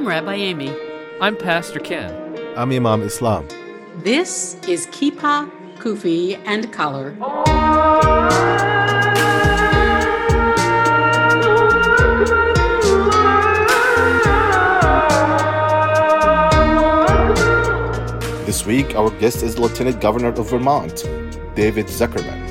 I'm 0.00 0.08
Rabbi 0.08 0.32
Amy. 0.32 0.74
I'm 1.20 1.36
Pastor 1.36 1.78
Ken. 1.78 2.10
I'm 2.56 2.72
Imam 2.72 3.02
Islam. 3.02 3.46
This 3.98 4.54
is 4.66 4.86
Kippah, 4.86 5.50
Kufi, 5.76 6.40
and 6.46 6.72
Collar. 6.72 7.10
This 18.46 18.64
week, 18.64 18.96
our 18.96 19.10
guest 19.20 19.42
is 19.42 19.58
Lieutenant 19.58 20.00
Governor 20.00 20.28
of 20.28 20.48
Vermont, 20.48 21.04
David 21.54 21.88
Zuckerman. 21.88 22.49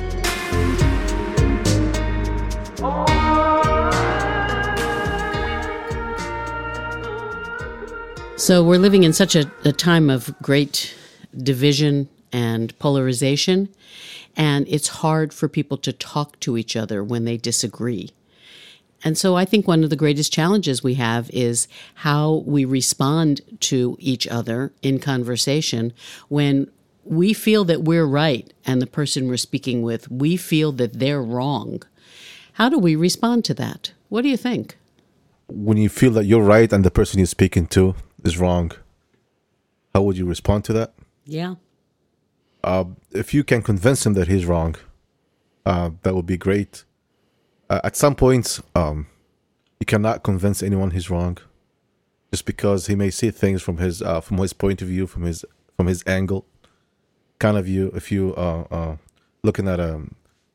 So 8.40 8.64
we're 8.64 8.78
living 8.78 9.02
in 9.02 9.12
such 9.12 9.36
a, 9.36 9.50
a 9.66 9.72
time 9.72 10.08
of 10.08 10.34
great 10.40 10.96
division 11.36 12.08
and 12.32 12.76
polarization, 12.78 13.68
and 14.34 14.66
it's 14.66 14.88
hard 14.88 15.34
for 15.34 15.46
people 15.46 15.76
to 15.76 15.92
talk 15.92 16.40
to 16.40 16.56
each 16.56 16.74
other 16.74 17.04
when 17.04 17.26
they 17.26 17.36
disagree. 17.36 18.12
And 19.04 19.18
so 19.18 19.36
I 19.36 19.44
think 19.44 19.68
one 19.68 19.84
of 19.84 19.90
the 19.90 19.94
greatest 19.94 20.32
challenges 20.32 20.82
we 20.82 20.94
have 20.94 21.28
is 21.34 21.68
how 21.96 22.42
we 22.46 22.64
respond 22.64 23.42
to 23.60 23.98
each 24.00 24.26
other 24.26 24.72
in 24.80 25.00
conversation 25.00 25.92
when 26.28 26.70
we 27.04 27.34
feel 27.34 27.66
that 27.66 27.82
we're 27.82 28.06
right 28.06 28.50
and 28.64 28.80
the 28.80 28.86
person 28.86 29.28
we're 29.28 29.36
speaking 29.36 29.82
with, 29.82 30.10
we 30.10 30.38
feel 30.38 30.72
that 30.72 30.98
they're 30.98 31.22
wrong. 31.22 31.82
How 32.54 32.70
do 32.70 32.78
we 32.78 32.96
respond 32.96 33.44
to 33.44 33.54
that? 33.54 33.92
What 34.08 34.22
do 34.22 34.30
you 34.30 34.38
think? 34.38 34.78
When 35.48 35.76
you 35.76 35.90
feel 35.90 36.12
that 36.12 36.24
you're 36.24 36.42
right 36.42 36.72
and 36.72 36.86
the 36.86 36.90
person 36.90 37.18
you're 37.18 37.26
speaking 37.26 37.66
to 37.66 37.96
is 38.24 38.38
wrong, 38.38 38.72
how 39.94 40.02
would 40.02 40.16
you 40.16 40.26
respond 40.26 40.64
to 40.64 40.72
that? 40.74 40.94
Yeah. 41.24 41.54
Uh, 42.62 42.84
if 43.12 43.32
you 43.32 43.42
can 43.44 43.62
convince 43.62 44.04
him 44.04 44.14
that 44.14 44.28
he's 44.28 44.46
wrong, 44.46 44.76
uh, 45.64 45.90
that 46.02 46.14
would 46.14 46.26
be 46.26 46.36
great. 46.36 46.84
Uh, 47.68 47.80
at 47.84 47.96
some 47.96 48.14
points, 48.14 48.62
um, 48.74 49.06
you 49.78 49.86
cannot 49.86 50.22
convince 50.22 50.62
anyone 50.62 50.90
he's 50.90 51.08
wrong, 51.08 51.38
just 52.30 52.44
because 52.44 52.86
he 52.86 52.94
may 52.94 53.10
see 53.10 53.30
things 53.30 53.62
from 53.62 53.78
his 53.78 54.02
uh, 54.02 54.20
from 54.20 54.38
his 54.38 54.52
point 54.52 54.82
of 54.82 54.88
view, 54.88 55.06
from 55.06 55.22
his 55.22 55.44
from 55.76 55.86
his 55.86 56.02
angle, 56.06 56.44
kind 57.38 57.56
of 57.56 57.64
view. 57.64 57.90
If 57.94 58.12
you 58.12 58.34
uh, 58.36 58.64
uh, 58.70 58.96
looking 59.42 59.68
at 59.68 59.80
a 59.80 60.02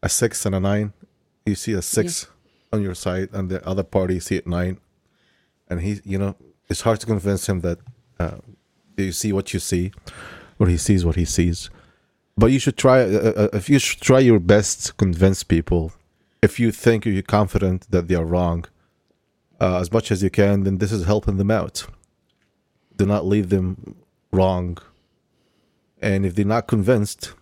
a 0.03 0.09
six 0.09 0.45
and 0.45 0.53
a 0.53 0.59
nine, 0.59 0.93
you 1.45 1.55
see 1.55 1.73
a 1.73 1.81
six 1.81 2.27
on 2.71 2.83
your 2.83 2.95
side, 2.95 3.29
and 3.33 3.49
the 3.49 3.65
other 3.67 3.83
party 3.83 4.19
see 4.19 4.35
it 4.35 4.45
nine, 4.45 4.79
and 5.69 5.81
he, 5.81 6.01
you 6.03 6.19
know, 6.19 6.35
it's 6.69 6.81
hard 6.81 6.99
to 6.99 7.05
convince 7.05 7.47
him 7.47 7.61
that 7.61 7.79
uh, 8.19 8.37
you 8.97 9.11
see 9.11 9.31
what 9.31 9.53
you 9.53 9.59
see, 9.59 9.91
or 10.59 10.67
he 10.67 10.77
sees 10.77 11.05
what 11.05 11.15
he 11.15 11.25
sees. 11.25 11.69
But 12.37 12.47
you 12.47 12.59
should 12.59 12.77
try. 12.77 13.01
Uh, 13.01 13.33
uh, 13.35 13.49
if 13.53 13.69
you 13.69 13.79
should 13.79 14.01
try 14.01 14.19
your 14.19 14.39
best 14.39 14.87
to 14.87 14.93
convince 14.93 15.43
people, 15.43 15.93
if 16.41 16.59
you 16.59 16.71
think 16.71 17.05
you're 17.05 17.21
confident 17.21 17.89
that 17.91 18.07
they 18.07 18.15
are 18.15 18.25
wrong, 18.25 18.65
uh, 19.59 19.79
as 19.79 19.91
much 19.91 20.11
as 20.11 20.21
you 20.21 20.29
can, 20.29 20.63
then 20.63 20.77
this 20.79 20.91
is 20.91 21.05
helping 21.05 21.37
them 21.37 21.51
out. 21.51 21.85
Do 22.97 23.05
not 23.05 23.25
leave 23.25 23.49
them 23.49 23.95
wrong. 24.31 24.77
And 26.01 26.25
if 26.25 26.35
they're 26.35 26.45
not 26.45 26.67
convinced, 26.67 27.33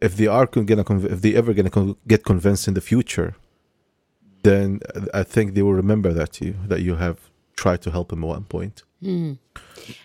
if 0.00 0.16
they 0.16 0.26
are 0.26 0.46
gonna, 0.46 0.84
conv- 0.84 1.10
if 1.10 1.20
they 1.20 1.34
ever 1.34 1.52
gonna 1.52 1.70
con- 1.70 1.96
get 2.06 2.24
convinced 2.24 2.68
in 2.68 2.74
the 2.74 2.80
future, 2.80 3.34
then 4.42 4.80
I 5.12 5.22
think 5.22 5.54
they 5.54 5.62
will 5.62 5.74
remember 5.74 6.12
that 6.12 6.40
you 6.40 6.54
that 6.66 6.80
you 6.82 6.96
have 6.96 7.31
tried 7.62 7.80
to 7.80 7.92
help 7.92 8.12
him 8.12 8.24
at 8.24 8.26
one 8.26 8.44
point. 8.44 8.82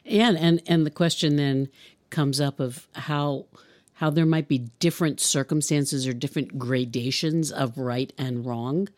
And 0.05 0.37
and 0.37 0.61
and 0.67 0.85
the 0.85 0.91
question 0.91 1.35
then 1.37 1.69
comes 2.11 2.39
up 2.39 2.59
of 2.59 2.87
how 2.93 3.47
how 3.95 4.11
there 4.11 4.27
might 4.27 4.47
be 4.47 4.59
different 4.79 5.19
circumstances 5.19 6.07
or 6.07 6.13
different 6.13 6.59
gradations 6.59 7.51
of 7.51 7.79
right 7.79 8.13
and 8.15 8.45
wrong 8.45 8.89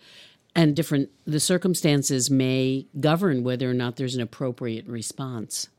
and 0.55 0.75
different 0.75 1.09
the 1.25 1.39
circumstances 1.39 2.29
may 2.29 2.85
govern 2.99 3.43
whether 3.43 3.69
or 3.69 3.73
not 3.73 3.95
there's 3.95 4.15
an 4.15 4.21
appropriate 4.21 4.85
response. 4.87 5.69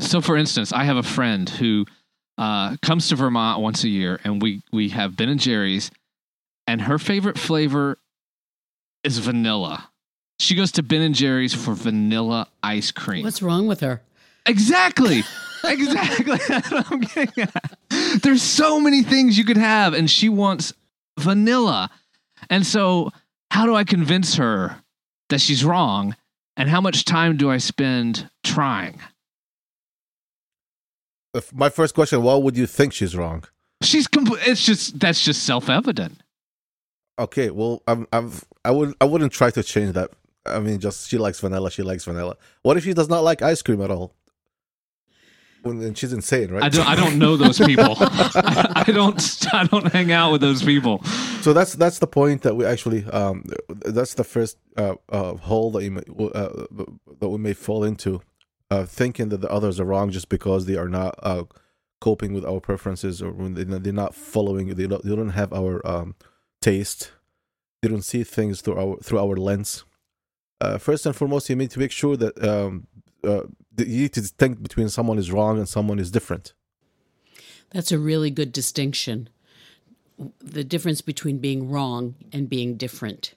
So, 0.00 0.22
for 0.22 0.36
instance, 0.36 0.72
I 0.72 0.84
have 0.84 0.96
a 0.96 1.02
friend 1.02 1.48
who 1.48 1.84
uh, 2.38 2.76
comes 2.80 3.08
to 3.08 3.16
Vermont 3.16 3.60
once 3.60 3.84
a 3.84 3.88
year, 3.88 4.18
and 4.24 4.40
we 4.40 4.62
we 4.72 4.88
have 4.90 5.14
Ben 5.14 5.28
and 5.28 5.40
Jerry's, 5.40 5.90
and 6.66 6.80
her 6.82 6.98
favorite 6.98 7.38
flavor 7.38 7.98
is 9.04 9.18
vanilla. 9.18 9.90
She 10.38 10.54
goes 10.54 10.72
to 10.72 10.82
Ben 10.82 11.02
and 11.02 11.14
Jerry's 11.14 11.54
for 11.54 11.74
vanilla 11.74 12.48
ice 12.62 12.90
cream. 12.90 13.24
What's 13.24 13.42
wrong 13.42 13.66
with 13.66 13.80
her? 13.80 14.02
Exactly. 14.46 15.24
exactly. 15.64 16.38
I'm 16.90 17.00
getting 17.00 17.44
at. 17.44 17.78
There's 18.22 18.42
so 18.42 18.80
many 18.80 19.02
things 19.02 19.36
you 19.36 19.44
could 19.44 19.56
have, 19.56 19.94
and 19.94 20.10
she 20.10 20.28
wants 20.28 20.72
vanilla. 21.18 21.90
And 22.48 22.64
so, 22.64 23.10
how 23.50 23.66
do 23.66 23.74
I 23.74 23.84
convince 23.84 24.36
her 24.36 24.76
that 25.28 25.40
she's 25.40 25.64
wrong? 25.64 26.16
And 26.56 26.68
how 26.68 26.80
much 26.80 27.04
time 27.04 27.36
do 27.36 27.50
I 27.50 27.58
spend 27.58 28.28
trying? 28.42 29.00
If 31.34 31.52
my 31.54 31.68
first 31.68 31.94
question: 31.94 32.22
Why 32.22 32.36
would 32.36 32.56
you 32.56 32.66
think 32.66 32.92
she's 32.92 33.14
wrong? 33.16 33.44
She's 33.82 34.08
compl- 34.08 34.38
it's 34.46 34.64
just 34.64 34.98
that's 34.98 35.24
just 35.24 35.44
self-evident. 35.44 36.20
Okay, 37.18 37.50
well, 37.50 37.82
I'm, 37.88 38.06
I'm, 38.12 38.32
I 38.64 38.70
would, 38.70 38.94
I 39.00 39.04
wouldn't 39.04 39.32
try 39.32 39.50
to 39.50 39.62
change 39.62 39.92
that. 39.94 40.10
I 40.48 40.60
mean, 40.60 40.78
just 40.80 41.08
she 41.08 41.18
likes 41.18 41.40
vanilla. 41.40 41.70
She 41.70 41.82
likes 41.82 42.04
vanilla. 42.04 42.36
What 42.62 42.76
if 42.76 42.84
she 42.84 42.94
does 42.94 43.08
not 43.08 43.24
like 43.24 43.42
ice 43.42 43.62
cream 43.62 43.80
at 43.82 43.90
all? 43.90 44.14
Then 45.64 45.94
she's 45.94 46.12
insane, 46.12 46.50
right? 46.50 46.62
I 46.62 46.68
don't 46.68 46.86
I 46.86 46.94
don't 46.94 47.18
know 47.18 47.36
those 47.36 47.58
people. 47.58 47.96
I, 47.98 48.84
I 48.86 48.92
don't 48.92 49.46
I 49.52 49.64
don't 49.64 49.92
hang 49.92 50.12
out 50.12 50.32
with 50.32 50.40
those 50.40 50.62
people. 50.62 51.02
so 51.42 51.52
that's 51.52 51.74
that's 51.74 51.98
the 51.98 52.06
point 52.06 52.42
that 52.42 52.56
we 52.56 52.64
actually, 52.64 53.04
um, 53.06 53.44
that's 53.68 54.14
the 54.14 54.24
first 54.24 54.56
uh, 54.76 54.94
uh, 55.10 55.34
hole 55.34 55.70
that 55.72 55.84
you 55.84 55.90
may, 55.90 56.02
uh, 56.34 56.66
that 57.20 57.28
we 57.28 57.38
may 57.38 57.52
fall 57.52 57.84
into, 57.84 58.22
uh, 58.70 58.84
thinking 58.84 59.28
that 59.30 59.40
the 59.40 59.50
others 59.50 59.80
are 59.80 59.84
wrong 59.84 60.10
just 60.10 60.28
because 60.28 60.66
they 60.66 60.76
are 60.76 60.88
not 60.88 61.18
uh, 61.22 61.44
coping 62.00 62.32
with 62.32 62.44
our 62.44 62.60
preferences 62.60 63.20
or 63.20 63.32
when 63.32 63.54
they, 63.54 63.64
they're 63.64 63.92
not 63.92 64.14
following. 64.14 64.68
They 64.74 64.86
don't, 64.86 65.04
they 65.04 65.16
don't 65.16 65.30
have 65.30 65.52
our 65.52 65.86
um, 65.86 66.14
taste. 66.62 67.12
They 67.82 67.88
don't 67.88 68.02
see 68.04 68.24
things 68.24 68.60
through 68.60 68.78
our 68.78 68.96
through 68.98 69.18
our 69.18 69.36
lens. 69.36 69.84
Uh, 70.60 70.78
first 70.78 71.06
and 71.06 71.14
foremost, 71.14 71.48
you 71.48 71.56
need 71.56 71.70
to 71.70 71.78
make 71.78 71.92
sure 71.92 72.16
that 72.16 72.42
um, 72.42 72.86
uh, 73.24 73.42
you 73.76 74.02
need 74.02 74.12
to 74.14 74.20
distinct 74.20 74.62
between 74.62 74.88
someone 74.88 75.18
is 75.18 75.30
wrong 75.30 75.58
and 75.58 75.68
someone 75.68 75.98
is 75.98 76.10
different. 76.10 76.52
That's 77.70 77.92
a 77.92 77.98
really 77.98 78.30
good 78.30 78.52
distinction. 78.52 79.28
The 80.40 80.64
difference 80.64 81.00
between 81.00 81.38
being 81.38 81.70
wrong 81.70 82.16
and 82.32 82.48
being 82.48 82.76
different. 82.76 83.34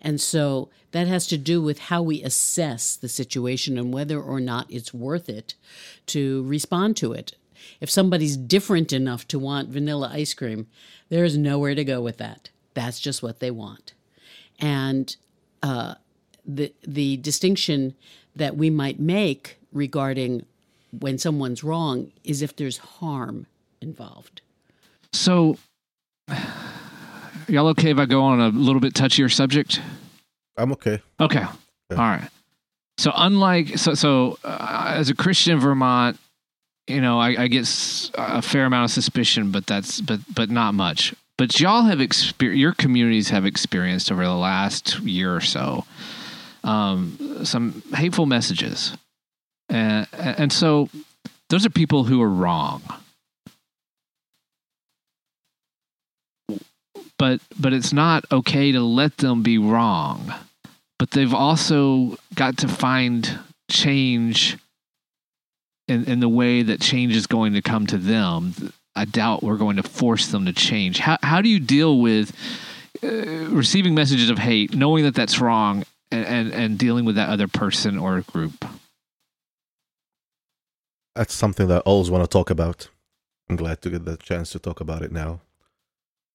And 0.00 0.20
so 0.20 0.70
that 0.92 1.06
has 1.06 1.26
to 1.28 1.38
do 1.38 1.60
with 1.60 1.78
how 1.78 2.02
we 2.02 2.22
assess 2.22 2.96
the 2.96 3.08
situation 3.08 3.78
and 3.78 3.92
whether 3.92 4.20
or 4.20 4.40
not 4.40 4.66
it's 4.68 4.94
worth 4.94 5.28
it 5.28 5.54
to 6.06 6.44
respond 6.44 6.96
to 6.98 7.12
it. 7.12 7.34
If 7.80 7.90
somebody's 7.90 8.36
different 8.36 8.92
enough 8.92 9.26
to 9.28 9.38
want 9.38 9.68
vanilla 9.68 10.10
ice 10.12 10.34
cream, 10.34 10.68
there 11.08 11.24
is 11.24 11.36
nowhere 11.36 11.74
to 11.74 11.84
go 11.84 12.00
with 12.00 12.18
that. 12.18 12.50
That's 12.74 13.00
just 13.00 13.22
what 13.22 13.40
they 13.40 13.50
want. 13.50 13.94
And 14.60 15.14
uh, 15.62 15.94
the 16.48 16.72
the 16.82 17.18
distinction 17.18 17.94
that 18.34 18.56
we 18.56 18.70
might 18.70 18.98
make 18.98 19.58
regarding 19.72 20.46
when 20.98 21.18
someone's 21.18 21.62
wrong 21.62 22.10
is 22.24 22.40
if 22.40 22.56
there's 22.56 22.78
harm 22.78 23.46
involved. 23.80 24.40
So 25.12 25.58
y'all 27.48 27.68
okay 27.68 27.90
if 27.90 27.98
I 27.98 28.06
go 28.06 28.22
on 28.22 28.40
a 28.40 28.48
little 28.48 28.80
bit 28.80 28.94
touchier 28.94 29.32
subject? 29.32 29.80
I'm 30.56 30.72
okay. 30.72 31.00
Okay. 31.20 31.44
All 31.90 31.96
right. 31.96 32.28
So 32.96 33.12
unlike 33.14 33.78
so 33.78 33.94
so 33.94 34.38
uh, 34.42 34.94
as 34.96 35.10
a 35.10 35.14
Christian 35.14 35.54
in 35.54 35.60
Vermont, 35.60 36.18
you 36.86 37.00
know, 37.00 37.18
I, 37.20 37.42
I 37.42 37.48
get 37.48 37.62
a 38.14 38.42
fair 38.42 38.64
amount 38.64 38.86
of 38.86 38.90
suspicion, 38.90 39.52
but 39.52 39.66
that's 39.66 40.00
but 40.00 40.20
but 40.34 40.50
not 40.50 40.74
much. 40.74 41.14
But 41.36 41.60
y'all 41.60 41.82
have 41.82 42.00
experienced 42.00 42.58
your 42.58 42.72
communities 42.72 43.28
have 43.28 43.46
experienced 43.46 44.10
over 44.10 44.24
the 44.24 44.34
last 44.34 44.98
year 45.00 45.34
or 45.34 45.40
so 45.40 45.84
um, 46.68 47.44
some 47.44 47.82
hateful 47.94 48.26
messages, 48.26 48.96
and 49.68 50.06
and 50.12 50.52
so 50.52 50.88
those 51.48 51.64
are 51.64 51.70
people 51.70 52.04
who 52.04 52.20
are 52.22 52.28
wrong. 52.28 52.82
But 57.18 57.40
but 57.58 57.72
it's 57.72 57.92
not 57.92 58.24
okay 58.30 58.72
to 58.72 58.80
let 58.80 59.16
them 59.16 59.42
be 59.42 59.58
wrong 59.58 60.32
but 60.98 61.12
they've 61.12 61.34
also 61.34 62.16
got 62.34 62.58
to 62.58 62.68
find 62.68 63.38
change 63.70 64.58
in, 65.86 66.04
in 66.04 66.20
the 66.20 66.28
way 66.28 66.62
that 66.62 66.80
change 66.80 67.14
is 67.14 67.26
going 67.26 67.54
to 67.54 67.62
come 67.62 67.86
to 67.86 67.96
them. 67.96 68.72
I 68.94 69.04
doubt 69.04 69.42
we're 69.42 69.56
going 69.56 69.76
to 69.76 69.82
force 69.82 70.26
them 70.28 70.44
to 70.46 70.52
change. 70.52 70.98
How, 70.98 71.18
how 71.22 71.40
do 71.40 71.48
you 71.48 71.60
deal 71.60 72.00
with 72.00 72.34
uh, 73.02 73.06
receiving 73.06 73.94
messages 73.94 74.28
of 74.28 74.38
hate, 74.38 74.74
knowing 74.74 75.04
that 75.04 75.14
that's 75.14 75.40
wrong, 75.40 75.84
and, 76.10 76.24
and, 76.26 76.52
and 76.52 76.78
dealing 76.78 77.04
with 77.04 77.16
that 77.16 77.28
other 77.28 77.48
person 77.48 77.98
or 77.98 78.20
group? 78.22 78.64
that's 81.18 81.34
something 81.34 81.66
that 81.66 81.78
I 81.78 81.80
always 81.80 82.12
want 82.12 82.22
to 82.22 82.28
talk 82.28 82.48
about. 82.48 82.88
I'm 83.50 83.56
glad 83.56 83.82
to 83.82 83.90
get 83.90 84.04
the 84.04 84.16
chance 84.16 84.50
to 84.50 84.60
talk 84.60 84.80
about 84.80 85.02
it 85.02 85.10
now. 85.10 85.40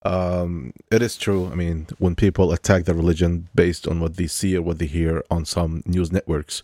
Um, 0.04 0.74
it 0.90 1.00
is 1.00 1.16
true. 1.16 1.48
I 1.50 1.54
mean, 1.54 1.86
when 1.98 2.14
people 2.14 2.52
attack 2.52 2.84
the 2.84 2.92
religion 2.92 3.48
based 3.54 3.88
on 3.88 3.98
what 3.98 4.16
they 4.16 4.26
see 4.26 4.54
or 4.54 4.60
what 4.60 4.78
they 4.78 4.86
hear 4.86 5.24
on 5.30 5.46
some 5.46 5.82
news 5.86 6.12
networks 6.12 6.62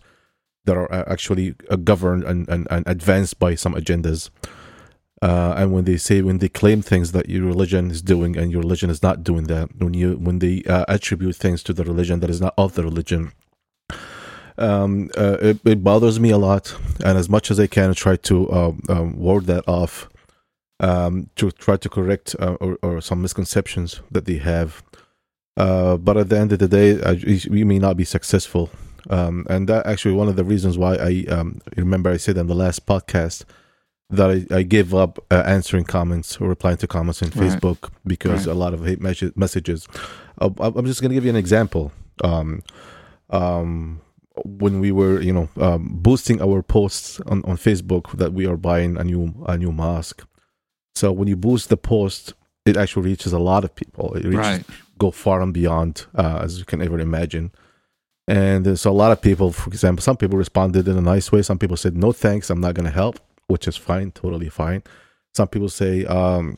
that 0.65 0.77
are 0.77 0.91
uh, 0.93 1.03
actually 1.07 1.55
uh, 1.71 1.77
governed 1.77 2.23
and, 2.23 2.47
and, 2.47 2.67
and 2.69 2.85
advanced 2.85 3.39
by 3.39 3.55
some 3.55 3.73
agendas, 3.73 4.29
uh, 5.21 5.53
and 5.55 5.71
when 5.71 5.83
they 5.83 5.97
say 5.97 6.21
when 6.21 6.39
they 6.39 6.49
claim 6.49 6.81
things 6.81 7.11
that 7.11 7.29
your 7.29 7.45
religion 7.45 7.91
is 7.91 8.01
doing 8.01 8.35
and 8.35 8.51
your 8.51 8.61
religion 8.61 8.89
is 8.89 9.03
not 9.03 9.23
doing 9.23 9.43
that, 9.43 9.69
when 9.77 9.93
you 9.93 10.13
when 10.13 10.39
they 10.39 10.63
uh, 10.63 10.85
attribute 10.87 11.35
things 11.35 11.61
to 11.63 11.73
the 11.73 11.83
religion 11.83 12.19
that 12.21 12.29
is 12.29 12.41
not 12.41 12.55
of 12.57 12.73
the 12.73 12.83
religion, 12.83 13.31
um, 14.57 15.09
uh, 15.15 15.37
it, 15.41 15.59
it 15.63 15.83
bothers 15.83 16.19
me 16.19 16.31
a 16.31 16.39
lot. 16.39 16.75
And 17.05 17.17
as 17.19 17.29
much 17.29 17.51
as 17.51 17.59
I 17.59 17.67
can, 17.67 17.91
I 17.91 17.93
try 17.93 18.15
to 18.15 18.51
um, 18.51 18.81
um, 18.89 19.19
ward 19.19 19.45
that 19.45 19.67
off 19.67 20.09
um, 20.79 21.29
to 21.35 21.51
try 21.51 21.77
to 21.77 21.89
correct 21.89 22.35
uh, 22.39 22.57
or, 22.59 22.79
or, 22.81 23.01
some 23.01 23.21
misconceptions 23.21 24.01
that 24.09 24.25
they 24.25 24.37
have. 24.37 24.81
Uh, 25.55 25.97
but 25.97 26.17
at 26.17 26.29
the 26.29 26.39
end 26.39 26.51
of 26.51 26.59
the 26.59 26.67
day, 26.67 27.47
we 27.47 27.63
may 27.63 27.77
not 27.77 27.95
be 27.95 28.05
successful. 28.05 28.71
Um, 29.09 29.45
and 29.49 29.69
that 29.69 29.85
actually 29.85 30.15
one 30.15 30.27
of 30.27 30.35
the 30.35 30.43
reasons 30.43 30.77
why 30.77 30.95
I 30.95 31.25
um, 31.29 31.61
remember 31.75 32.09
I 32.09 32.17
said 32.17 32.37
in 32.37 32.47
the 32.47 32.55
last 32.55 32.85
podcast 32.85 33.45
that 34.11 34.29
I, 34.29 34.55
I 34.55 34.63
gave 34.63 34.93
up 34.93 35.19
uh, 35.31 35.43
answering 35.45 35.85
comments 35.85 36.37
or 36.39 36.49
replying 36.49 36.77
to 36.77 36.87
comments 36.87 37.21
on 37.23 37.29
right. 37.29 37.37
Facebook 37.37 37.89
because 38.05 38.45
right. 38.45 38.55
a 38.55 38.57
lot 38.57 38.73
of 38.73 38.85
hate 38.85 39.01
messages. 39.01 39.87
Uh, 40.39 40.49
I'm 40.59 40.85
just 40.85 41.01
going 41.01 41.09
to 41.09 41.15
give 41.15 41.23
you 41.23 41.29
an 41.29 41.35
example. 41.35 41.91
Um, 42.23 42.63
um, 43.29 44.01
when 44.45 44.79
we 44.79 44.91
were, 44.91 45.21
you 45.21 45.33
know, 45.33 45.49
um, 45.59 45.89
boosting 45.91 46.41
our 46.41 46.61
posts 46.61 47.19
on, 47.21 47.43
on 47.45 47.57
Facebook 47.57 48.17
that 48.17 48.33
we 48.33 48.45
are 48.45 48.57
buying 48.57 48.97
a 48.97 49.03
new 49.03 49.33
a 49.47 49.57
new 49.57 49.71
mosque, 49.71 50.25
so 50.95 51.11
when 51.11 51.27
you 51.27 51.35
boost 51.35 51.69
the 51.69 51.77
post, 51.77 52.33
it 52.65 52.77
actually 52.77 53.03
reaches 53.03 53.33
a 53.33 53.39
lot 53.39 53.63
of 53.63 53.73
people. 53.75 54.13
It 54.13 54.25
reaches 54.25 54.37
right. 54.37 54.65
go 54.97 55.11
far 55.11 55.41
and 55.41 55.53
beyond 55.53 56.05
uh, 56.15 56.39
as 56.43 56.59
you 56.59 56.65
can 56.65 56.81
ever 56.81 56.99
imagine. 56.99 57.51
And 58.27 58.79
so 58.79 58.91
a 58.91 58.93
lot 58.93 59.11
of 59.11 59.21
people, 59.21 59.51
for 59.51 59.69
example, 59.69 60.01
some 60.01 60.15
people 60.15 60.37
responded 60.37 60.87
in 60.87 60.97
a 60.97 61.01
nice 61.01 61.31
way. 61.31 61.41
Some 61.41 61.59
people 61.59 61.77
said, 61.77 61.97
"No 61.97 62.11
thanks, 62.11 62.49
I'm 62.49 62.61
not 62.61 62.75
going 62.75 62.85
to 62.85 62.91
help," 62.91 63.19
which 63.51 63.67
is 63.67 63.77
fine, 63.77 64.11
totally 64.11 64.49
fine. 64.49 64.83
Some 65.33 65.47
people 65.47 65.69
say, 65.69 66.05
um, 66.05 66.57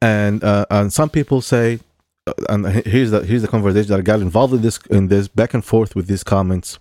and 0.00 0.42
uh, 0.42 0.66
and 0.70 0.92
some 0.92 1.10
people 1.10 1.40
say, 1.40 1.80
uh, 2.26 2.32
and 2.48 2.66
here's 2.86 3.10
the 3.10 3.24
here's 3.24 3.42
the 3.42 3.48
conversation 3.48 3.90
that 3.90 3.98
I 3.98 4.02
got 4.02 4.20
involved 4.20 4.54
in 4.54 4.62
this 4.62 4.78
in 4.90 5.08
this 5.08 5.28
back 5.28 5.54
and 5.54 5.64
forth 5.64 5.94
with 5.94 6.06
these 6.06 6.24
comments 6.24 6.78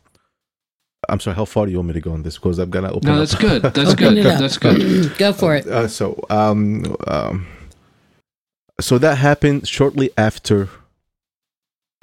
I'm 1.10 1.20
sorry. 1.20 1.36
How 1.36 1.46
far 1.46 1.66
do 1.66 1.72
you 1.72 1.78
want 1.78 1.90
me 1.90 1.94
to 1.96 2.02
go 2.02 2.12
on 2.12 2.24
this? 2.24 2.38
Because 2.38 2.60
I'm 2.60 2.70
gonna 2.70 2.92
open. 2.92 3.10
No, 3.10 3.18
that's 3.18 3.36
good. 3.36 3.62
That's 3.64 3.96
good. 3.96 4.18
That's 4.24 4.58
good. 4.58 5.14
go 5.18 5.34
for 5.34 5.56
it. 5.56 5.68
Uh, 5.68 5.88
so, 5.88 6.24
um, 6.30 6.96
um, 7.08 7.48
so 8.80 8.98
that 8.98 9.18
happened 9.18 9.68
shortly 9.68 10.12
after, 10.18 10.70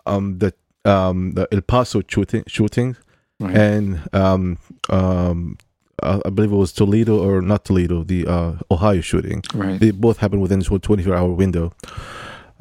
um, 0.04 0.38
the 0.38 0.52
um 0.84 1.32
the 1.32 1.46
El 1.52 1.60
Paso 1.60 2.02
shooting 2.06 2.44
shooting, 2.46 2.96
right. 3.38 3.56
and 3.56 4.08
um 4.12 4.58
um 4.90 5.58
uh, 6.02 6.20
I 6.24 6.30
believe 6.30 6.52
it 6.52 6.56
was 6.56 6.72
Toledo 6.72 7.18
or 7.18 7.42
not 7.42 7.64
Toledo, 7.64 8.04
the 8.04 8.26
uh, 8.26 8.52
Ohio 8.70 9.00
shooting. 9.00 9.42
Right. 9.54 9.78
They 9.78 9.90
both 9.90 10.18
happened 10.18 10.42
within 10.42 10.60
this 10.60 10.68
24 10.68 11.14
hour 11.14 11.32
window. 11.32 11.72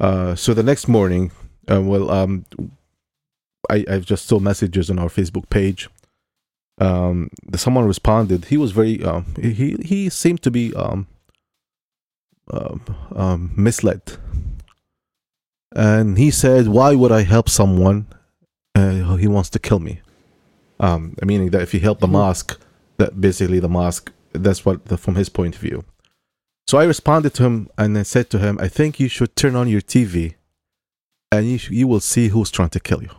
Uh, 0.00 0.34
so 0.34 0.54
the 0.54 0.62
next 0.62 0.88
morning, 0.88 1.32
uh, 1.70 1.82
well, 1.82 2.10
um, 2.10 2.44
I, 3.68 3.84
I've 3.88 4.06
just 4.06 4.26
saw 4.26 4.38
messages 4.38 4.90
on 4.90 4.98
our 4.98 5.08
Facebook 5.08 5.50
page 5.50 5.88
um, 6.80 7.30
someone 7.56 7.86
responded. 7.86 8.46
He 8.46 8.56
was 8.56 8.72
very 8.72 9.02
um, 9.04 9.26
he 9.40 9.76
he 9.84 10.08
seemed 10.08 10.42
to 10.42 10.50
be 10.50 10.74
um, 10.74 11.06
uh, 12.50 12.76
um, 13.14 13.52
misled, 13.56 14.02
and 15.74 16.18
he 16.18 16.30
said, 16.30 16.68
"Why 16.68 16.94
would 16.94 17.12
I 17.12 17.22
help 17.22 17.48
someone? 17.48 18.06
Uh, 18.74 19.16
he 19.16 19.26
wants 19.26 19.50
to 19.50 19.58
kill 19.58 19.80
me." 19.80 20.00
Um, 20.80 21.16
meaning 21.24 21.50
that 21.50 21.62
if 21.62 21.72
he 21.72 21.80
helped 21.80 22.00
the 22.00 22.06
mm-hmm. 22.06 22.12
mosque, 22.14 22.60
that 22.98 23.20
basically 23.20 23.60
the 23.60 23.68
mosque. 23.68 24.12
That's 24.32 24.64
what 24.64 24.84
the, 24.86 24.96
from 24.96 25.14
his 25.14 25.28
point 25.28 25.54
of 25.54 25.60
view. 25.60 25.84
So 26.66 26.78
I 26.78 26.84
responded 26.84 27.32
to 27.34 27.44
him 27.44 27.70
and 27.78 27.96
I 27.96 28.02
said 28.02 28.28
to 28.30 28.38
him, 28.38 28.58
"I 28.60 28.68
think 28.68 29.00
you 29.00 29.08
should 29.08 29.34
turn 29.34 29.56
on 29.56 29.68
your 29.68 29.80
TV, 29.80 30.34
and 31.32 31.50
you 31.50 31.58
you 31.70 31.86
will 31.86 32.00
see 32.00 32.28
who's 32.28 32.50
trying 32.50 32.70
to 32.70 32.80
kill 32.80 33.02
you." 33.02 33.10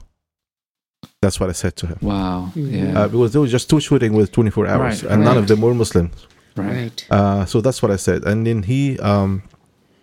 That's 1.21 1.39
what 1.39 1.49
I 1.49 1.53
said 1.53 1.75
to 1.77 1.87
him. 1.87 1.97
Wow. 2.01 2.51
Mm-hmm. 2.55 2.75
Yeah. 2.75 2.99
Uh, 2.99 3.07
because 3.07 3.33
there 3.33 3.41
was 3.41 3.51
just 3.51 3.69
two 3.69 3.79
shooting 3.79 4.13
with 4.13 4.31
24 4.31 4.67
hours, 4.67 5.03
right, 5.03 5.11
and 5.11 5.21
right. 5.21 5.27
none 5.27 5.37
of 5.37 5.47
them 5.47 5.61
were 5.61 5.73
Muslims. 5.73 6.27
Right. 6.55 7.05
Uh, 7.09 7.45
so 7.45 7.61
that's 7.61 7.81
what 7.81 7.91
I 7.91 7.95
said, 7.95 8.23
and 8.25 8.45
then 8.45 8.63
he, 8.63 8.99
um, 8.99 9.43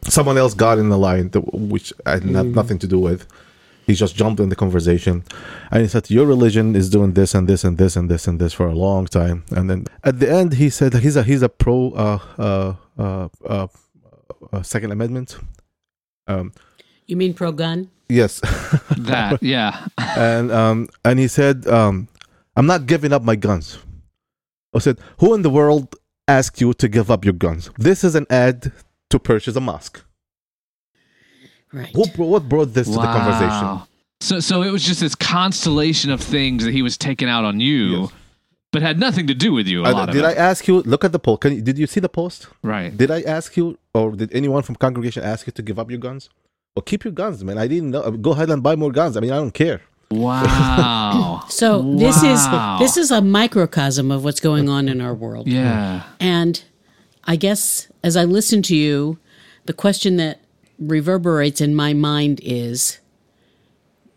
someone 0.05 0.39
else 0.39 0.55
got 0.55 0.79
in 0.79 0.89
the 0.89 0.99
line, 0.99 1.31
that, 1.31 1.41
which 1.53 1.93
I 2.05 2.13
had 2.13 2.23
mm. 2.23 2.55
nothing 2.55 2.79
to 2.79 2.87
do 2.87 2.99
with. 2.99 3.27
He 3.87 3.95
just 3.95 4.17
jumped 4.17 4.41
in 4.41 4.49
the 4.49 4.57
conversation, 4.57 5.25
and 5.71 5.83
he 5.83 5.89
said, 5.89 6.11
"Your 6.11 6.27
religion 6.27 6.75
is 6.75 6.91
doing 6.91 7.15
this 7.15 7.35
and 7.35 7.47
this 7.47 7.65
and 7.65 7.79
this 7.79 7.97
and 7.97 8.11
this 8.11 8.27
and 8.27 8.41
this 8.41 8.53
for 8.53 8.67
a 8.67 8.75
long 8.75 9.07
time." 9.07 9.45
And 9.51 9.71
then 9.71 9.87
at 10.03 10.19
the 10.19 10.29
end, 10.31 10.55
he 10.55 10.71
said 10.71 10.95
he's 10.95 11.17
a 11.17 11.23
he's 11.23 11.43
a 11.43 11.49
pro 11.49 11.93
uh, 11.93 12.19
uh, 12.39 12.75
uh, 12.99 13.29
uh, 13.49 13.67
uh 14.53 14.63
Second 14.63 14.91
Amendment. 14.91 15.39
Um, 16.27 16.53
you 17.07 17.17
mean 17.17 17.33
pro 17.33 17.53
gun? 17.53 17.89
Yes. 18.09 18.41
that, 18.99 19.43
yeah. 19.43 19.87
and 19.99 20.51
um 20.51 20.89
and 21.05 21.19
he 21.19 21.29
said, 21.29 21.67
um, 21.69 22.09
I'm 22.57 22.67
not 22.67 22.87
giving 22.87 23.13
up 23.13 23.23
my 23.23 23.37
guns. 23.37 23.79
I 24.75 24.79
said, 24.79 24.99
Who 25.19 25.35
in 25.35 25.43
the 25.43 25.51
world 25.51 25.95
asked 26.29 26.61
you 26.61 26.75
to 26.75 26.89
give 26.89 27.11
up 27.11 27.25
your 27.25 27.35
guns? 27.35 27.71
This 27.79 28.05
is 28.05 28.15
an 28.15 28.27
ad 28.31 28.73
to 29.11 29.19
purchase 29.19 29.57
a 29.57 29.61
mosque. 29.61 30.03
Right. 31.73 31.95
What, 31.95 32.17
what 32.17 32.49
brought 32.49 32.75
this 32.75 32.89
wow. 32.89 32.95
to 32.95 33.01
the 33.01 33.07
conversation? 33.07 33.87
So, 34.21 34.41
so 34.41 34.63
it 34.63 34.71
was 34.71 34.85
just 34.85 35.01
this 35.01 35.15
constellation 35.15 36.11
of 36.11 36.21
things 36.21 36.65
that 36.65 36.73
he 36.73 36.83
was 36.83 36.97
taking 36.97 37.29
out 37.29 37.45
on 37.45 37.61
you, 37.61 38.03
yes. 38.03 38.13
but 38.73 38.83
had 38.83 38.99
nothing 38.99 39.27
to 39.27 39.35
do 39.35 39.53
with 39.53 39.67
you. 39.67 39.85
Did 39.85 40.25
I 40.25 40.33
ask 40.33 40.67
you? 40.67 40.81
Look 40.83 41.05
at 41.05 41.13
the 41.13 41.19
post. 41.19 41.45
You, 41.45 41.61
did 41.61 41.79
you 41.79 41.87
see 41.87 42.01
the 42.01 42.09
post? 42.09 42.49
Right. 42.63 42.97
Did 42.97 43.11
I 43.11 43.23
ask 43.23 43.57
you, 43.57 43.79
or 43.95 44.13
did 44.13 44.33
anyone 44.33 44.63
from 44.63 44.77
congregation 44.77 45.23
ask 45.23 45.47
you 45.47 45.53
to 45.53 45.63
give 45.63 45.79
up 45.79 45.91
your 45.91 46.01
guns? 46.01 46.31
Or 46.75 46.83
keep 46.83 47.05
your 47.05 47.13
guns, 47.13 47.43
man. 47.45 47.59
I 47.59 47.67
didn't 47.67 47.91
know. 47.91 48.11
Go 48.11 48.33
ahead 48.33 48.51
and 48.51 48.63
buy 48.63 48.77
more 48.77 48.93
guns. 48.93 49.17
I 49.17 49.21
mean, 49.21 49.33
I 49.33 49.37
don't 49.37 49.53
care. 49.55 49.83
Wow. 50.11 51.45
so 51.49 51.81
wow. 51.81 51.99
this 51.99 52.23
is 52.23 52.49
this 52.79 52.97
is 52.97 53.11
a 53.11 53.21
microcosm 53.21 54.11
of 54.11 54.25
what's 54.25 54.41
going 54.41 54.69
on 54.69 54.89
in 54.89 55.01
our 55.01 55.15
world. 55.15 55.49
Yeah. 55.49 56.05
And 56.21 56.63
I 57.25 57.37
guess 57.37 57.89
as 58.03 58.17
I 58.17 58.25
listen 58.25 58.63
to 58.63 58.77
you, 58.77 59.19
the 59.65 59.73
question 59.73 60.17
that 60.17 60.41
reverberates 60.79 61.61
in 61.61 61.75
my 61.75 61.93
mind 61.93 62.41
is 62.43 62.99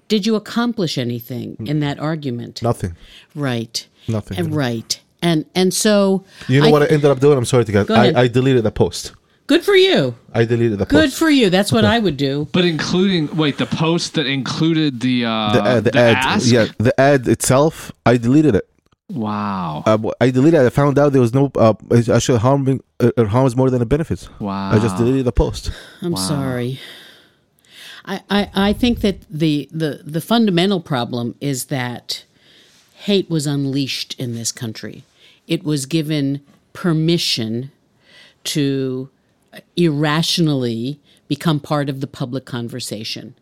did 0.08 0.26
you 0.26 0.36
accomplish 0.36 0.98
anything 0.98 1.56
in 1.66 1.80
that 1.82 2.00
argument? 2.00 2.62
Nothing. 2.64 2.96
Right. 3.36 3.88
Nothing. 4.08 4.38
And 4.38 4.56
right. 4.56 5.00
And 5.22 5.46
and 5.54 5.74
so 5.74 6.26
You 6.48 6.62
know 6.62 6.68
I, 6.68 6.72
what 6.72 6.82
I 6.82 6.86
ended 6.88 7.06
up 7.06 7.20
doing? 7.20 7.38
I'm 7.38 7.46
sorry 7.46 7.66
to 7.66 7.72
get 7.72 7.90
I, 7.92 8.22
I 8.22 8.28
deleted 8.28 8.64
the 8.64 8.72
post. 8.72 9.14
Good 9.48 9.64
for 9.64 9.76
you. 9.76 10.16
I 10.34 10.46
deleted 10.46 10.78
the 10.78 10.86
post. 10.86 10.92
Good 10.92 11.14
for 11.14 11.30
you. 11.30 11.50
That's 11.50 11.72
what 11.72 11.84
I 11.84 11.98
would 11.98 12.18
do. 12.18 12.48
But 12.52 12.66
including 12.66 13.36
wait, 13.36 13.58
the 13.58 13.66
post 13.66 14.14
that 14.14 14.28
included 14.28 15.02
the 15.02 15.26
uh, 15.26 15.54
the 15.54 15.62
ad, 15.62 15.84
the, 15.86 15.92
the 15.92 16.00
ad, 16.00 16.18
ask? 16.18 16.52
yeah, 16.52 16.68
the 16.78 17.00
ad 17.00 17.28
itself. 17.28 17.92
I 18.06 18.18
deleted 18.18 18.56
it. 18.56 18.70
Wow. 19.10 19.84
Uh, 19.86 20.12
I 20.22 20.30
deleted 20.30 20.62
it. 20.62 20.66
I 20.66 20.70
found 20.70 21.00
out 21.00 21.12
there 21.14 21.22
was 21.22 21.34
no. 21.34 21.52
Uh, 21.56 21.74
it 21.92 22.10
actually 22.10 22.40
harming. 22.40 22.84
Uh, 23.00 23.12
it 23.18 23.28
harms 23.28 23.56
more 23.56 23.70
than 23.70 23.82
it 23.82 23.90
benefits. 23.90 24.30
Wow. 24.40 24.72
I 24.72 24.80
just 24.80 24.98
deleted 24.98 25.26
the 25.26 25.32
post. 25.32 25.72
I'm 26.02 26.12
wow. 26.12 26.18
sorry. 26.20 26.80
I, 28.06 28.22
I, 28.30 28.50
I 28.54 28.74
think 28.74 29.02
that 29.02 29.22
the, 29.30 29.68
the 29.72 30.02
the 30.06 30.22
fundamental 30.22 30.80
problem 30.80 31.36
is 31.42 31.66
that 31.66 32.24
hate 32.94 33.30
was 33.30 33.48
unleashed 33.48 34.20
in 34.20 34.36
this 34.36 34.52
country. 34.52 35.04
It 35.48 35.64
was 35.64 35.86
given 35.86 36.42
permission 36.74 37.72
to 38.46 39.10
irrationally 39.76 41.00
become 41.28 41.60
part 41.60 41.90
of 41.90 42.02
the 42.02 42.08
public 42.08 42.46
conversation. 42.46 43.36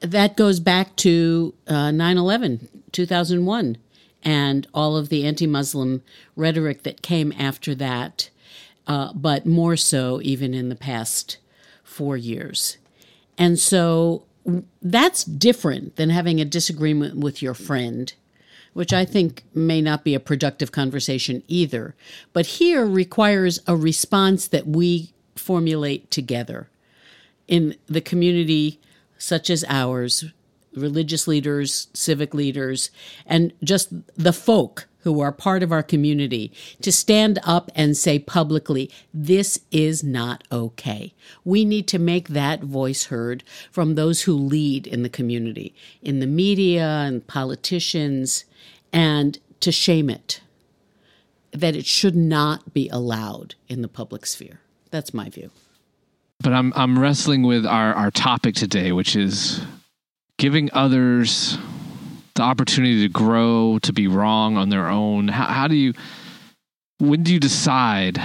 That 0.00 0.36
goes 0.36 0.60
back 0.60 0.96
to 0.96 1.54
uh, 1.66 1.90
9 1.90 2.18
11, 2.18 2.68
2001, 2.90 3.76
and 4.22 4.66
all 4.72 4.96
of 4.96 5.08
the 5.08 5.26
anti 5.26 5.46
Muslim 5.46 6.02
rhetoric 6.36 6.82
that 6.82 7.02
came 7.02 7.32
after 7.38 7.74
that, 7.74 8.30
uh, 8.86 9.12
but 9.14 9.46
more 9.46 9.76
so 9.76 10.20
even 10.22 10.54
in 10.54 10.68
the 10.68 10.76
past 10.76 11.38
four 11.82 12.16
years. 12.16 12.78
And 13.38 13.58
so 13.58 14.24
that's 14.80 15.24
different 15.24 15.96
than 15.96 16.10
having 16.10 16.40
a 16.40 16.44
disagreement 16.44 17.16
with 17.16 17.42
your 17.42 17.54
friend, 17.54 18.12
which 18.72 18.92
I 18.92 19.04
think 19.04 19.44
may 19.54 19.80
not 19.80 20.04
be 20.04 20.14
a 20.14 20.20
productive 20.20 20.72
conversation 20.72 21.42
either. 21.48 21.94
But 22.32 22.46
here 22.46 22.86
requires 22.86 23.60
a 23.66 23.76
response 23.76 24.48
that 24.48 24.66
we 24.66 25.12
formulate 25.36 26.10
together 26.10 26.68
in 27.48 27.76
the 27.86 28.00
community 28.00 28.80
such 29.18 29.50
as 29.50 29.64
ours 29.68 30.24
religious 30.74 31.26
leaders 31.28 31.88
civic 31.92 32.34
leaders 32.34 32.90
and 33.26 33.52
just 33.62 33.92
the 34.16 34.32
folk 34.32 34.88
who 35.02 35.20
are 35.20 35.32
part 35.32 35.62
of 35.62 35.72
our 35.72 35.82
community 35.82 36.52
to 36.80 36.92
stand 36.92 37.38
up 37.44 37.70
and 37.74 37.96
say 37.96 38.18
publicly, 38.18 38.90
this 39.12 39.60
is 39.70 40.04
not 40.04 40.44
okay. 40.50 41.12
We 41.44 41.64
need 41.64 41.88
to 41.88 41.98
make 41.98 42.28
that 42.28 42.62
voice 42.62 43.06
heard 43.06 43.42
from 43.70 43.94
those 43.94 44.22
who 44.22 44.34
lead 44.34 44.86
in 44.86 45.02
the 45.02 45.08
community, 45.08 45.74
in 46.02 46.20
the 46.20 46.26
media 46.26 46.86
and 46.86 47.26
politicians, 47.26 48.44
and 48.92 49.38
to 49.60 49.72
shame 49.72 50.08
it. 50.08 50.40
That 51.52 51.76
it 51.76 51.84
should 51.84 52.16
not 52.16 52.72
be 52.72 52.88
allowed 52.88 53.56
in 53.68 53.82
the 53.82 53.88
public 53.88 54.24
sphere. 54.24 54.60
That's 54.90 55.12
my 55.12 55.28
view. 55.28 55.50
But 56.40 56.52
I'm 56.54 56.72
I'm 56.74 56.98
wrestling 56.98 57.42
with 57.42 57.66
our, 57.66 57.92
our 57.94 58.10
topic 58.10 58.54
today, 58.54 58.90
which 58.90 59.14
is 59.14 59.60
giving 60.38 60.70
others 60.72 61.58
the 62.34 62.42
opportunity 62.42 63.02
to 63.02 63.08
grow, 63.08 63.78
to 63.82 63.92
be 63.92 64.06
wrong 64.06 64.56
on 64.56 64.68
their 64.68 64.88
own? 64.88 65.28
How, 65.28 65.46
how 65.46 65.68
do 65.68 65.74
you, 65.74 65.94
when 66.98 67.22
do 67.22 67.32
you 67.32 67.40
decide 67.40 68.20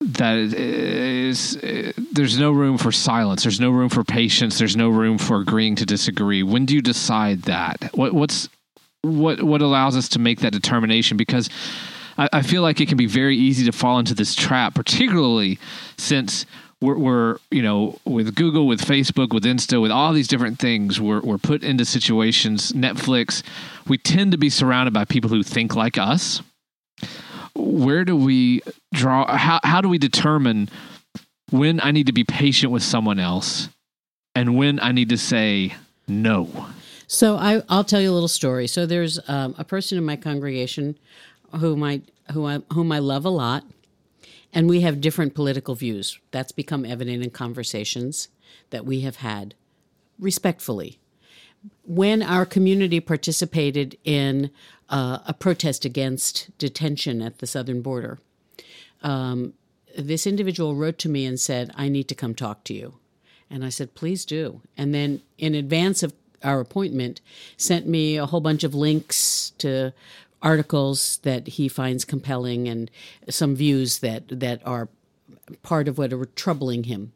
that 0.00 0.36
is, 0.36 1.58
there's 2.12 2.38
no 2.38 2.52
room 2.52 2.78
for 2.78 2.92
silence, 2.92 3.42
there's 3.42 3.60
no 3.60 3.70
room 3.70 3.88
for 3.88 4.04
patience, 4.04 4.58
there's 4.58 4.76
no 4.76 4.88
room 4.88 5.18
for 5.18 5.40
agreeing 5.40 5.74
to 5.76 5.86
disagree? 5.86 6.42
When 6.42 6.66
do 6.66 6.74
you 6.74 6.82
decide 6.82 7.42
that? 7.42 7.90
What, 7.94 8.12
what's, 8.12 8.48
what, 9.02 9.42
what 9.42 9.62
allows 9.62 9.96
us 9.96 10.08
to 10.10 10.18
make 10.18 10.40
that 10.40 10.52
determination? 10.52 11.16
Because 11.16 11.50
I, 12.18 12.28
I 12.32 12.42
feel 12.42 12.62
like 12.62 12.80
it 12.80 12.88
can 12.88 12.96
be 12.96 13.06
very 13.06 13.36
easy 13.36 13.64
to 13.66 13.72
fall 13.72 13.98
into 13.98 14.14
this 14.14 14.34
trap, 14.34 14.74
particularly 14.74 15.58
since 15.98 16.46
we're, 16.80 16.98
we're, 16.98 17.38
you 17.50 17.62
know 17.62 17.98
with 18.04 18.34
Google, 18.34 18.66
with 18.66 18.80
Facebook, 18.80 19.32
with 19.32 19.44
Insta, 19.44 19.80
with 19.80 19.90
all 19.90 20.12
these 20.12 20.28
different 20.28 20.58
things, 20.58 21.00
we're 21.00 21.20
we're 21.20 21.38
put 21.38 21.62
into 21.62 21.84
situations. 21.84 22.72
Netflix, 22.72 23.42
we 23.88 23.98
tend 23.98 24.32
to 24.32 24.38
be 24.38 24.50
surrounded 24.50 24.92
by 24.92 25.04
people 25.04 25.30
who 25.30 25.42
think 25.42 25.74
like 25.74 25.96
us. 25.96 26.42
Where 27.54 28.04
do 28.04 28.16
we 28.16 28.60
draw? 28.92 29.36
How 29.36 29.60
how 29.62 29.80
do 29.80 29.88
we 29.88 29.98
determine 29.98 30.68
when 31.50 31.80
I 31.80 31.92
need 31.92 32.06
to 32.06 32.12
be 32.12 32.24
patient 32.24 32.72
with 32.72 32.82
someone 32.82 33.18
else, 33.18 33.68
and 34.34 34.56
when 34.56 34.78
I 34.80 34.92
need 34.92 35.08
to 35.08 35.18
say 35.18 35.74
no? 36.06 36.66
So 37.06 37.36
I, 37.36 37.62
will 37.70 37.84
tell 37.84 38.00
you 38.00 38.10
a 38.10 38.12
little 38.12 38.28
story. 38.28 38.66
So 38.66 38.84
there's 38.84 39.18
um, 39.28 39.54
a 39.58 39.64
person 39.64 39.96
in 39.96 40.04
my 40.04 40.16
congregation 40.16 40.98
whom 41.52 41.82
I 41.82 42.02
who 42.32 42.44
I 42.44 42.60
whom 42.72 42.92
I 42.92 42.98
love 42.98 43.24
a 43.24 43.30
lot 43.30 43.64
and 44.52 44.68
we 44.68 44.80
have 44.80 45.00
different 45.00 45.34
political 45.34 45.74
views. 45.74 46.18
That's 46.30 46.52
become 46.52 46.84
evident 46.84 47.22
in 47.22 47.30
conversations 47.30 48.28
that 48.70 48.86
we 48.86 49.00
have 49.00 49.16
had 49.16 49.54
respectfully. 50.18 50.98
When 51.84 52.22
our 52.22 52.46
community 52.46 53.00
participated 53.00 53.98
in 54.04 54.50
uh, 54.88 55.18
a 55.26 55.34
protest 55.34 55.84
against 55.84 56.56
detention 56.58 57.20
at 57.20 57.38
the 57.38 57.46
southern 57.46 57.82
border, 57.82 58.18
um, 59.02 59.54
this 59.96 60.26
individual 60.26 60.74
wrote 60.74 60.98
to 60.98 61.08
me 61.08 61.24
and 61.24 61.40
said, 61.40 61.72
I 61.74 61.88
need 61.88 62.08
to 62.08 62.14
come 62.14 62.34
talk 62.34 62.64
to 62.64 62.74
you. 62.74 62.98
And 63.50 63.64
I 63.64 63.68
said, 63.68 63.94
please 63.94 64.24
do. 64.24 64.60
And 64.76 64.94
then, 64.94 65.22
in 65.38 65.54
advance 65.54 66.02
of 66.02 66.12
our 66.42 66.60
appointment, 66.60 67.20
sent 67.56 67.86
me 67.86 68.16
a 68.16 68.26
whole 68.26 68.40
bunch 68.40 68.64
of 68.64 68.74
links 68.74 69.52
to 69.58 69.92
articles 70.42 71.18
that 71.22 71.46
he 71.48 71.68
finds 71.68 72.04
compelling 72.04 72.68
and 72.68 72.90
some 73.28 73.56
views 73.56 73.98
that 74.00 74.24
that 74.28 74.60
are 74.66 74.88
part 75.62 75.88
of 75.88 75.98
what 75.98 76.12
are 76.12 76.24
troubling 76.24 76.84
him 76.84 77.12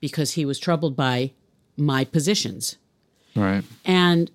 because 0.00 0.32
he 0.32 0.44
was 0.44 0.58
troubled 0.58 0.96
by 0.96 1.32
my 1.76 2.04
positions. 2.04 2.76
Right. 3.34 3.64
And 3.84 4.30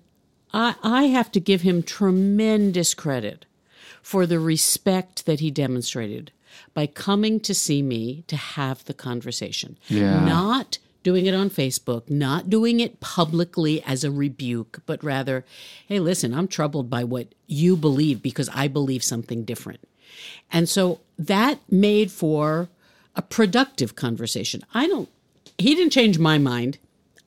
I 0.52 0.74
I 0.82 1.04
have 1.04 1.30
to 1.32 1.40
give 1.40 1.62
him 1.62 1.82
tremendous 1.82 2.94
credit 2.94 3.46
for 4.02 4.26
the 4.26 4.38
respect 4.38 5.26
that 5.26 5.40
he 5.40 5.50
demonstrated 5.50 6.30
by 6.74 6.86
coming 6.86 7.40
to 7.40 7.54
see 7.54 7.82
me 7.82 8.24
to 8.26 8.36
have 8.36 8.84
the 8.84 8.94
conversation. 8.94 9.78
Yeah. 9.88 10.24
Not 10.24 10.78
doing 11.04 11.26
it 11.26 11.34
on 11.34 11.50
Facebook, 11.50 12.10
not 12.10 12.50
doing 12.50 12.80
it 12.80 12.98
publicly 12.98 13.80
as 13.84 14.02
a 14.02 14.10
rebuke, 14.10 14.80
but 14.86 15.04
rather, 15.04 15.44
hey, 15.86 16.00
listen, 16.00 16.34
I'm 16.34 16.48
troubled 16.48 16.90
by 16.90 17.04
what 17.04 17.34
you 17.46 17.76
believe 17.76 18.22
because 18.22 18.48
I 18.52 18.66
believe 18.66 19.04
something 19.04 19.44
different. 19.44 19.80
And 20.50 20.68
so 20.68 21.00
that 21.18 21.60
made 21.70 22.10
for 22.10 22.68
a 23.14 23.22
productive 23.22 23.94
conversation. 23.94 24.62
I 24.72 24.88
don't, 24.88 25.08
he 25.58 25.74
didn't 25.74 25.92
change 25.92 26.18
my 26.18 26.38
mind. 26.38 26.78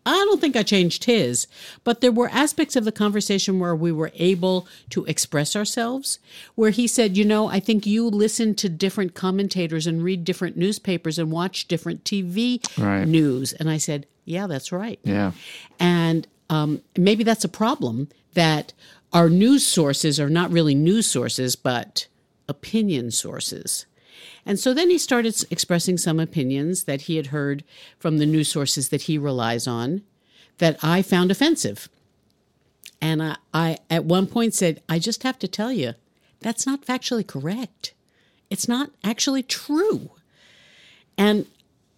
I 0.07 0.25
don't 0.25 0.39
think 0.39 0.55
I 0.55 0.63
changed 0.63 1.03
his, 1.03 1.47
but 1.83 1.99
there 1.99 2.11
were 2.11 2.29
aspects 2.29 2.77
of 2.77 2.85
the 2.85 2.91
conversation 2.93 3.59
where 3.59 3.75
we 3.75 3.91
were 3.91 4.11
able 4.15 4.67
to 4.91 5.03
express 5.05 5.53
ourselves. 5.53 6.19
Where 6.55 6.69
he 6.69 6.87
said, 6.87 7.17
You 7.17 7.25
know, 7.25 7.47
I 7.47 7.59
think 7.59 7.85
you 7.85 8.07
listen 8.07 8.55
to 8.55 8.69
different 8.69 9.15
commentators 9.15 9.85
and 9.85 10.01
read 10.01 10.23
different 10.23 10.55
newspapers 10.55 11.19
and 11.19 11.29
watch 11.29 11.67
different 11.67 12.05
TV 12.05 12.65
right. 12.77 13.05
news. 13.05 13.51
And 13.53 13.69
I 13.69 13.77
said, 13.77 14.05
Yeah, 14.23 14.47
that's 14.47 14.71
right. 14.71 14.99
Yeah. 15.03 15.33
And 15.77 16.25
um, 16.49 16.81
maybe 16.97 17.25
that's 17.25 17.43
a 17.43 17.49
problem 17.49 18.07
that 18.33 18.71
our 19.11 19.29
news 19.29 19.65
sources 19.65 20.19
are 20.19 20.29
not 20.29 20.51
really 20.51 20.75
news 20.75 21.07
sources, 21.07 21.55
but 21.57 22.07
opinion 22.47 23.11
sources. 23.11 23.86
And 24.47 24.57
so 24.57 24.73
then 24.73 24.89
he 24.89 24.97
started 24.97 25.35
expressing 25.51 25.97
some 25.97 26.21
opinions 26.21 26.85
that 26.85 27.01
he 27.01 27.17
had 27.17 27.27
heard 27.27 27.65
from 27.99 28.17
the 28.17 28.25
news 28.25 28.47
sources 28.47 28.87
that 28.89 29.03
he 29.03 29.17
relies 29.17 29.67
on 29.67 30.03
that 30.59 30.79
I 30.81 31.01
found 31.01 31.31
offensive. 31.31 31.89
And 33.01 33.21
I, 33.21 33.35
I 33.53 33.77
at 33.89 34.05
one 34.05 34.25
point 34.25 34.53
said, 34.53 34.81
I 34.87 34.99
just 34.99 35.23
have 35.23 35.37
to 35.39 35.49
tell 35.49 35.73
you, 35.73 35.95
that's 36.39 36.65
not 36.65 36.85
factually 36.85 37.27
correct. 37.27 37.93
It's 38.49 38.69
not 38.69 38.91
actually 39.03 39.43
true. 39.43 40.11
And 41.17 41.45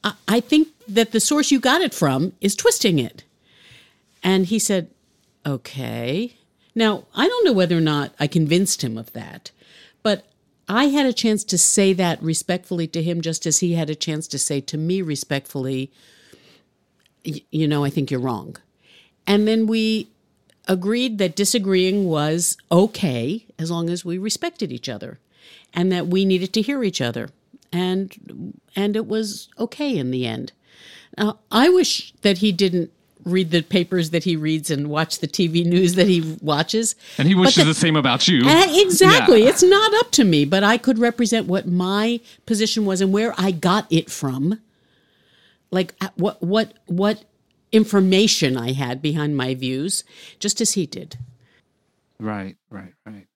I, 0.03 0.13
I 0.27 0.39
think 0.39 0.69
that 0.87 1.11
the 1.11 1.19
source 1.19 1.51
you 1.51 1.59
got 1.59 1.81
it 1.81 1.93
from 1.93 2.33
is 2.41 2.55
twisting 2.55 2.97
it. 2.97 3.23
And 4.23 4.47
he 4.47 4.57
said, 4.57 4.89
Okay. 5.45 6.35
Now, 6.73 7.05
I 7.15 7.27
don't 7.27 7.45
know 7.45 7.53
whether 7.53 7.77
or 7.77 7.81
not 7.81 8.13
I 8.19 8.25
convinced 8.25 8.83
him 8.83 8.97
of 8.97 9.13
that, 9.13 9.51
but 10.01 10.25
I 10.69 10.85
had 10.85 11.07
a 11.07 11.13
chance 11.13 11.43
to 11.45 11.57
say 11.57 11.93
that 11.93 12.21
respectfully 12.21 12.87
to 12.87 13.01
him, 13.01 13.21
just 13.21 13.47
as 13.47 13.59
he 13.59 13.73
had 13.73 13.89
a 13.89 13.95
chance 13.95 14.27
to 14.27 14.37
say 14.37 14.61
to 14.61 14.77
me 14.77 15.01
respectfully, 15.01 15.91
you 17.23 17.67
know, 17.67 17.83
I 17.83 17.89
think 17.89 18.11
you're 18.11 18.19
wrong. 18.19 18.55
And 19.25 19.47
then 19.47 19.65
we 19.65 20.09
agreed 20.67 21.17
that 21.17 21.35
disagreeing 21.35 22.05
was 22.05 22.55
okay 22.71 23.47
as 23.57 23.71
long 23.71 23.89
as 23.89 24.05
we 24.05 24.19
respected 24.19 24.71
each 24.71 24.87
other 24.87 25.19
and 25.73 25.91
that 25.91 26.07
we 26.07 26.23
needed 26.23 26.53
to 26.53 26.61
hear 26.61 26.83
each 26.83 27.01
other. 27.01 27.29
And 27.73 28.59
and 28.75 28.95
it 28.95 29.07
was 29.07 29.49
okay 29.59 29.97
in 29.97 30.11
the 30.11 30.25
end. 30.27 30.51
Now, 31.17 31.39
I 31.51 31.69
wish 31.69 32.13
that 32.21 32.39
he 32.39 32.51
didn't 32.51 32.91
read 33.25 33.51
the 33.51 33.61
papers 33.61 34.11
that 34.11 34.23
he 34.23 34.35
reads 34.35 34.71
and 34.71 34.89
watch 34.89 35.19
the 35.19 35.27
TV 35.27 35.65
news 35.65 35.95
that 35.95 36.07
he 36.07 36.37
watches. 36.41 36.95
And 37.17 37.27
he 37.27 37.35
wishes 37.35 37.63
the, 37.63 37.65
the, 37.65 37.73
same 37.73 37.95
about 37.95 38.27
you. 38.27 38.41
exactly. 38.45 39.43
Yeah. 39.43 39.49
It's 39.49 39.63
not 39.63 39.93
up 39.95 40.11
to 40.11 40.23
me, 40.23 40.45
but 40.45 40.63
I 40.63 40.77
could 40.77 40.97
represent 40.97 41.47
what 41.47 41.67
my 41.67 42.19
position 42.45 42.85
was 42.85 43.01
and 43.01 43.11
where 43.11 43.33
I 43.37 43.51
got 43.51 43.87
it 43.89 44.09
from. 44.09 44.59
Like 45.71 45.93
uh, 46.01 46.09
what 46.15 46.41
what 46.41 46.73
what 46.87 47.25
information 47.71 48.57
I 48.57 48.71
had 48.71 49.01
behind 49.01 49.37
my 49.37 49.53
views, 49.53 50.03
just 50.39 50.61
as 50.61 50.73
he 50.73 50.87
did. 50.87 51.17
Right, 52.19 52.57
right, 52.71 52.93
right. 53.05 53.27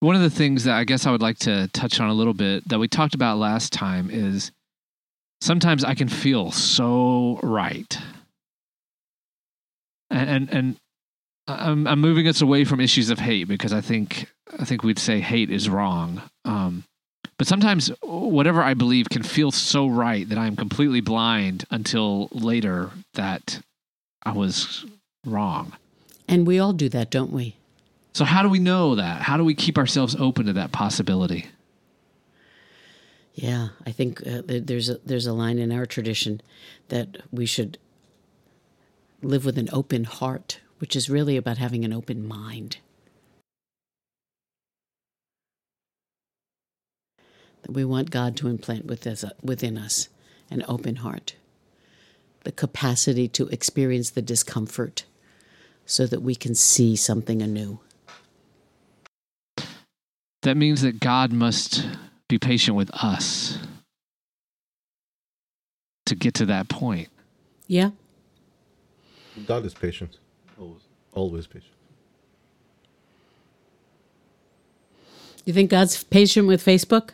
One 0.00 0.14
of 0.14 0.22
the 0.22 0.30
things 0.30 0.62
that 0.64 0.76
I 0.76 0.84
guess 0.84 1.04
I 1.04 1.10
would 1.10 1.22
like 1.22 1.38
to 1.40 1.66
touch 1.72 1.98
on 1.98 2.08
a 2.08 2.14
little 2.14 2.34
bit 2.34 2.68
that 2.68 2.78
we 2.78 2.86
talked 2.86 3.16
about 3.16 3.38
last 3.38 3.72
time 3.72 4.08
is 4.10 4.52
sometimes 5.40 5.82
I 5.82 5.94
can 5.94 6.08
feel 6.08 6.52
so 6.52 7.40
right 7.42 7.98
and 10.22 10.52
and 10.52 10.76
I'm 11.46 11.86
I'm 11.86 12.00
moving 12.00 12.28
us 12.28 12.40
away 12.40 12.64
from 12.64 12.80
issues 12.80 13.10
of 13.10 13.18
hate 13.18 13.48
because 13.48 13.72
I 13.72 13.80
think 13.80 14.26
I 14.58 14.64
think 14.64 14.82
we'd 14.82 14.98
say 14.98 15.20
hate 15.20 15.50
is 15.50 15.68
wrong. 15.68 16.22
Um, 16.44 16.84
but 17.38 17.46
sometimes 17.46 17.90
whatever 18.02 18.62
I 18.62 18.74
believe 18.74 19.08
can 19.08 19.22
feel 19.22 19.50
so 19.50 19.86
right 19.86 20.28
that 20.28 20.38
I'm 20.38 20.56
completely 20.56 21.00
blind 21.00 21.64
until 21.70 22.28
later 22.32 22.90
that 23.14 23.60
I 24.24 24.32
was 24.32 24.84
wrong. 25.24 25.72
And 26.26 26.46
we 26.46 26.58
all 26.58 26.72
do 26.72 26.88
that, 26.88 27.10
don't 27.10 27.32
we? 27.32 27.56
So 28.12 28.24
how 28.24 28.42
do 28.42 28.48
we 28.48 28.58
know 28.58 28.96
that? 28.96 29.22
How 29.22 29.36
do 29.36 29.44
we 29.44 29.54
keep 29.54 29.78
ourselves 29.78 30.16
open 30.18 30.46
to 30.46 30.52
that 30.54 30.72
possibility? 30.72 31.46
Yeah, 33.34 33.68
I 33.86 33.92
think 33.92 34.26
uh, 34.26 34.42
there's 34.44 34.88
a 34.88 34.98
there's 35.04 35.28
a 35.28 35.32
line 35.32 35.58
in 35.58 35.70
our 35.70 35.86
tradition 35.86 36.40
that 36.88 37.18
we 37.30 37.46
should 37.46 37.78
live 39.22 39.44
with 39.44 39.58
an 39.58 39.68
open 39.72 40.04
heart, 40.04 40.60
which 40.78 40.94
is 40.94 41.10
really 41.10 41.36
about 41.36 41.58
having 41.58 41.84
an 41.84 41.92
open 41.92 42.26
mind. 42.26 42.78
That 47.62 47.72
we 47.72 47.84
want 47.84 48.10
God 48.10 48.36
to 48.36 48.48
implant 48.48 48.86
within 48.86 49.76
us 49.78 50.08
an 50.50 50.64
open 50.68 50.96
heart, 50.96 51.34
the 52.44 52.52
capacity 52.52 53.28
to 53.28 53.48
experience 53.48 54.10
the 54.10 54.22
discomfort 54.22 55.04
so 55.84 56.06
that 56.06 56.22
we 56.22 56.34
can 56.34 56.54
see 56.54 56.94
something 56.96 57.42
anew. 57.42 57.80
that 60.42 60.56
means 60.56 60.82
that 60.82 61.00
God 61.00 61.32
must 61.32 61.86
be 62.28 62.38
patient 62.38 62.76
with 62.76 62.90
us 62.94 63.58
to 66.06 66.14
get 66.14 66.34
to 66.34 66.46
that 66.46 66.68
point. 66.68 67.08
Yeah. 67.66 67.90
God 69.46 69.64
is 69.64 69.74
patient. 69.74 70.18
Always, 70.58 70.82
always 71.12 71.46
patient. 71.46 71.72
You 75.44 75.54
think 75.54 75.70
God's 75.70 76.04
patient 76.04 76.46
with 76.46 76.64
Facebook? 76.64 77.10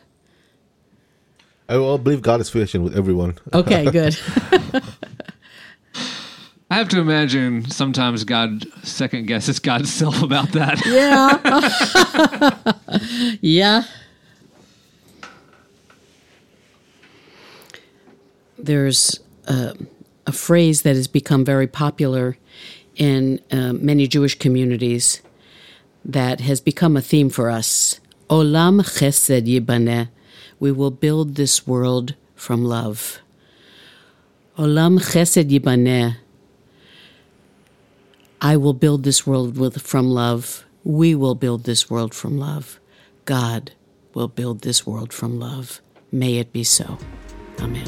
I 1.67 1.77
will 1.77 1.97
believe 1.97 2.21
God 2.21 2.41
is 2.41 2.49
patient 2.49 2.83
with 2.83 2.97
everyone. 2.97 3.37
Okay, 3.53 3.89
good. 3.89 4.17
I 6.69 6.75
have 6.75 6.89
to 6.89 6.99
imagine 6.99 7.69
sometimes 7.69 8.25
God 8.25 8.65
second 8.83 9.27
guesses 9.27 9.59
God's 9.59 9.93
self 9.93 10.21
about 10.21 10.51
that. 10.51 10.83
yeah. 13.39 13.39
yeah. 13.39 13.83
There's 18.57 19.19
uh, 19.47 19.73
a 20.27 20.31
phrase 20.31 20.81
that 20.83 20.95
has 20.95 21.07
become 21.07 21.45
very 21.45 21.67
popular 21.67 22.37
in 22.95 23.39
uh, 23.51 23.73
many 23.73 24.07
Jewish 24.07 24.37
communities 24.37 25.21
that 26.03 26.39
has 26.41 26.61
become 26.61 26.95
a 26.95 27.01
theme 27.01 27.29
for 27.29 27.49
us. 27.49 27.99
Olam 28.29 28.81
chesed 28.81 29.45
yibaneh. 29.45 30.09
We 30.59 30.71
will 30.71 30.91
build 30.91 31.35
this 31.35 31.67
world 31.67 32.15
from 32.35 32.63
love. 32.63 33.19
Olam 34.57 34.99
chesed 34.99 35.49
yibaneh. 35.49 36.17
I 38.41 38.57
will 38.57 38.73
build 38.73 39.03
this 39.03 39.25
world 39.25 39.57
with, 39.57 39.81
from 39.81 40.09
love. 40.09 40.65
We 40.83 41.15
will 41.15 41.35
build 41.35 41.63
this 41.63 41.89
world 41.89 42.13
from 42.13 42.37
love. 42.37 42.79
God 43.25 43.71
will 44.13 44.27
build 44.27 44.61
this 44.61 44.85
world 44.85 45.11
from 45.11 45.39
love. 45.39 45.81
May 46.11 46.37
it 46.37 46.53
be 46.53 46.63
so. 46.63 46.99
Amen. 47.59 47.85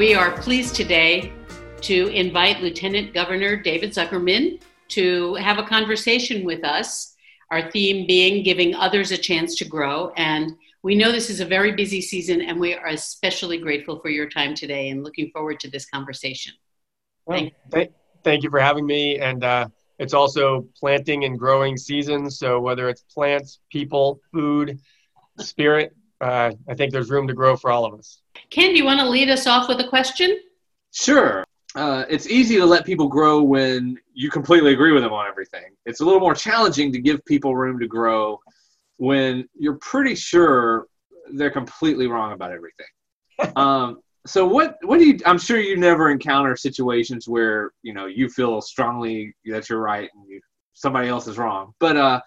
We 0.00 0.14
are 0.14 0.30
pleased 0.30 0.76
today 0.76 1.30
to 1.82 2.06
invite 2.06 2.62
Lieutenant 2.62 3.12
Governor 3.12 3.54
David 3.54 3.90
Zuckerman 3.90 4.58
to 4.88 5.34
have 5.34 5.58
a 5.58 5.62
conversation 5.62 6.42
with 6.42 6.64
us. 6.64 7.14
Our 7.50 7.70
theme 7.70 8.06
being 8.06 8.42
giving 8.42 8.74
others 8.74 9.10
a 9.10 9.18
chance 9.18 9.56
to 9.56 9.66
grow. 9.66 10.10
And 10.16 10.52
we 10.82 10.94
know 10.94 11.12
this 11.12 11.28
is 11.28 11.40
a 11.40 11.44
very 11.44 11.72
busy 11.72 12.00
season, 12.00 12.40
and 12.40 12.58
we 12.58 12.72
are 12.74 12.86
especially 12.86 13.58
grateful 13.58 14.00
for 14.00 14.08
your 14.08 14.26
time 14.26 14.54
today 14.54 14.88
and 14.88 15.04
looking 15.04 15.30
forward 15.32 15.60
to 15.60 15.70
this 15.70 15.84
conversation. 15.84 16.54
Well, 17.26 17.50
th- 17.70 17.92
thank 18.24 18.42
you 18.42 18.48
for 18.48 18.58
having 18.58 18.86
me. 18.86 19.18
And 19.18 19.44
uh, 19.44 19.68
it's 19.98 20.14
also 20.14 20.66
planting 20.78 21.24
and 21.24 21.38
growing 21.38 21.76
season. 21.76 22.30
So 22.30 22.58
whether 22.58 22.88
it's 22.88 23.02
plants, 23.02 23.58
people, 23.70 24.22
food, 24.32 24.80
spirit, 25.40 25.94
uh, 26.22 26.52
I 26.66 26.74
think 26.74 26.90
there's 26.90 27.10
room 27.10 27.28
to 27.28 27.34
grow 27.34 27.54
for 27.54 27.70
all 27.70 27.84
of 27.84 27.98
us. 27.98 28.19
Ken, 28.50 28.70
do 28.70 28.76
you 28.76 28.84
want 28.84 29.00
to 29.00 29.08
lead 29.08 29.28
us 29.28 29.46
off 29.46 29.68
with 29.68 29.80
a 29.80 29.88
question? 29.88 30.38
Sure. 30.92 31.44
Uh, 31.76 32.04
it's 32.08 32.26
easy 32.26 32.56
to 32.56 32.66
let 32.66 32.84
people 32.84 33.06
grow 33.06 33.42
when 33.42 33.96
you 34.12 34.28
completely 34.28 34.72
agree 34.72 34.92
with 34.92 35.02
them 35.02 35.12
on 35.12 35.28
everything. 35.28 35.76
It's 35.86 36.00
a 36.00 36.04
little 36.04 36.20
more 36.20 36.34
challenging 36.34 36.92
to 36.92 37.00
give 37.00 37.24
people 37.26 37.54
room 37.54 37.78
to 37.78 37.86
grow 37.86 38.40
when 38.96 39.48
you're 39.54 39.78
pretty 39.78 40.14
sure 40.14 40.86
they're 41.32 41.50
completely 41.50 42.08
wrong 42.08 42.32
about 42.32 42.52
everything. 42.52 42.86
um, 43.56 44.00
so 44.26 44.46
what 44.46 44.76
what 44.82 44.98
do 44.98 45.06
you 45.06 45.18
I'm 45.24 45.38
sure 45.38 45.58
you 45.58 45.76
never 45.76 46.10
encounter 46.10 46.56
situations 46.56 47.28
where, 47.28 47.72
you 47.82 47.94
know, 47.94 48.06
you 48.06 48.28
feel 48.28 48.60
strongly 48.60 49.34
that 49.46 49.70
you're 49.70 49.80
right 49.80 50.10
and 50.14 50.28
you 50.28 50.40
somebody 50.74 51.08
else 51.08 51.26
is 51.26 51.38
wrong. 51.38 51.72
But 51.80 51.96
uh 51.96 52.20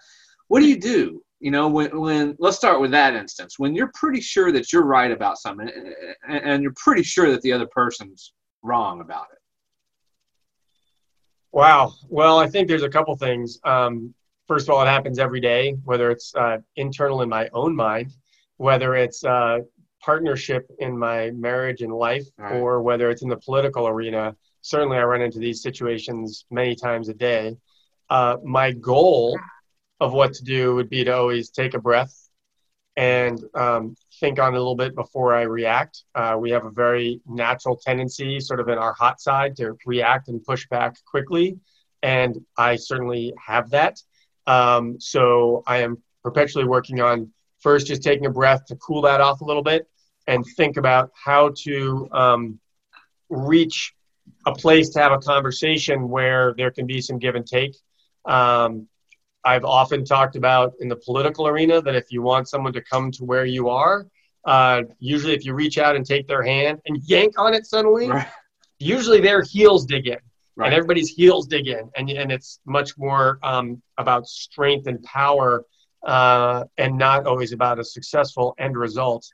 what 0.48 0.60
do 0.60 0.68
you 0.68 0.78
do? 0.78 1.22
You 1.44 1.50
know, 1.50 1.68
when 1.68 2.00
when 2.00 2.36
let's 2.38 2.56
start 2.56 2.80
with 2.80 2.90
that 2.92 3.12
instance. 3.14 3.58
When 3.58 3.74
you're 3.74 3.90
pretty 3.92 4.22
sure 4.22 4.50
that 4.50 4.72
you're 4.72 4.86
right 4.98 5.12
about 5.18 5.36
something 5.36 5.68
and, 6.26 6.42
and 6.50 6.62
you're 6.62 6.72
pretty 6.74 7.02
sure 7.02 7.30
that 7.32 7.42
the 7.42 7.52
other 7.52 7.66
person's 7.66 8.32
wrong 8.62 9.02
about 9.02 9.26
it. 9.30 9.38
Wow. 11.52 11.92
Well, 12.08 12.38
I 12.38 12.48
think 12.48 12.66
there's 12.66 12.82
a 12.82 12.88
couple 12.88 13.14
things. 13.18 13.58
Um, 13.62 14.14
first 14.48 14.66
of 14.68 14.74
all, 14.74 14.80
it 14.82 14.86
happens 14.88 15.18
every 15.18 15.40
day, 15.40 15.76
whether 15.84 16.10
it's 16.10 16.34
uh, 16.34 16.58
internal 16.76 17.20
in 17.20 17.28
my 17.28 17.50
own 17.52 17.76
mind, 17.76 18.12
whether 18.56 18.96
it's 18.96 19.22
uh, 19.22 19.58
partnership 20.00 20.66
in 20.78 20.96
my 20.98 21.30
marriage 21.32 21.82
and 21.82 21.92
life, 21.92 22.24
Right. 22.38 22.54
or 22.54 22.80
whether 22.80 23.10
it's 23.10 23.22
in 23.22 23.28
the 23.28 23.36
political 23.36 23.86
arena. 23.86 24.34
Certainly, 24.62 24.96
I 24.96 25.04
run 25.04 25.20
into 25.20 25.40
these 25.40 25.60
situations 25.62 26.46
many 26.50 26.74
times 26.74 27.10
a 27.10 27.14
day. 27.14 27.54
Uh, 28.08 28.38
my 28.42 28.72
goal 28.72 29.38
of 30.00 30.12
what 30.12 30.34
to 30.34 30.44
do 30.44 30.74
would 30.74 30.90
be 30.90 31.04
to 31.04 31.14
always 31.14 31.50
take 31.50 31.74
a 31.74 31.78
breath 31.78 32.28
and 32.96 33.40
um, 33.54 33.96
think 34.20 34.38
on 34.38 34.54
it 34.54 34.56
a 34.56 34.60
little 34.60 34.76
bit 34.76 34.94
before 34.94 35.34
I 35.34 35.42
react. 35.42 36.04
Uh, 36.14 36.36
we 36.38 36.50
have 36.50 36.64
a 36.64 36.70
very 36.70 37.20
natural 37.26 37.76
tendency, 37.76 38.38
sort 38.40 38.60
of 38.60 38.68
in 38.68 38.78
our 38.78 38.92
hot 38.92 39.20
side, 39.20 39.56
to 39.56 39.76
react 39.84 40.28
and 40.28 40.44
push 40.44 40.68
back 40.68 40.96
quickly. 41.04 41.58
And 42.02 42.44
I 42.56 42.76
certainly 42.76 43.34
have 43.44 43.70
that. 43.70 44.00
Um, 44.46 45.00
so 45.00 45.62
I 45.66 45.78
am 45.78 46.02
perpetually 46.22 46.66
working 46.66 47.00
on 47.00 47.32
first 47.60 47.86
just 47.86 48.02
taking 48.02 48.26
a 48.26 48.30
breath 48.30 48.66
to 48.66 48.76
cool 48.76 49.02
that 49.02 49.20
off 49.20 49.40
a 49.40 49.44
little 49.44 49.62
bit 49.62 49.88
and 50.26 50.44
think 50.56 50.76
about 50.76 51.10
how 51.14 51.52
to 51.62 52.08
um, 52.12 52.60
reach 53.28 53.94
a 54.46 54.52
place 54.52 54.90
to 54.90 55.00
have 55.00 55.12
a 55.12 55.18
conversation 55.18 56.08
where 56.08 56.54
there 56.56 56.70
can 56.70 56.86
be 56.86 57.00
some 57.00 57.18
give 57.18 57.34
and 57.34 57.46
take. 57.46 57.74
Um, 58.24 58.88
I've 59.44 59.64
often 59.64 60.04
talked 60.04 60.36
about 60.36 60.72
in 60.80 60.88
the 60.88 60.96
political 60.96 61.46
arena 61.46 61.82
that 61.82 61.94
if 61.94 62.10
you 62.10 62.22
want 62.22 62.48
someone 62.48 62.72
to 62.72 62.80
come 62.82 63.10
to 63.12 63.24
where 63.24 63.44
you 63.44 63.68
are, 63.68 64.06
uh, 64.44 64.82
usually 64.98 65.34
if 65.34 65.44
you 65.44 65.54
reach 65.54 65.78
out 65.78 65.96
and 65.96 66.04
take 66.04 66.26
their 66.26 66.42
hand 66.42 66.78
and 66.86 66.98
yank 67.04 67.38
on 67.38 67.54
it 67.54 67.66
suddenly, 67.66 68.08
Right. 68.08 68.26
usually 68.78 69.20
their 69.20 69.42
heels 69.42 69.84
dig 69.86 70.06
in 70.06 70.18
Right. 70.56 70.66
and 70.66 70.74
everybody's 70.74 71.08
heels 71.08 71.46
dig 71.46 71.66
in 71.66 71.90
and, 71.96 72.08
and 72.10 72.30
it's 72.30 72.60
much 72.64 72.96
more 72.96 73.38
um, 73.42 73.82
about 73.98 74.26
strength 74.28 74.86
and 74.86 75.02
power 75.02 75.64
uh, 76.06 76.64
and 76.78 76.96
not 76.96 77.26
always 77.26 77.52
about 77.52 77.78
a 77.80 77.84
successful 77.84 78.54
end 78.58 78.76
result 78.76 79.26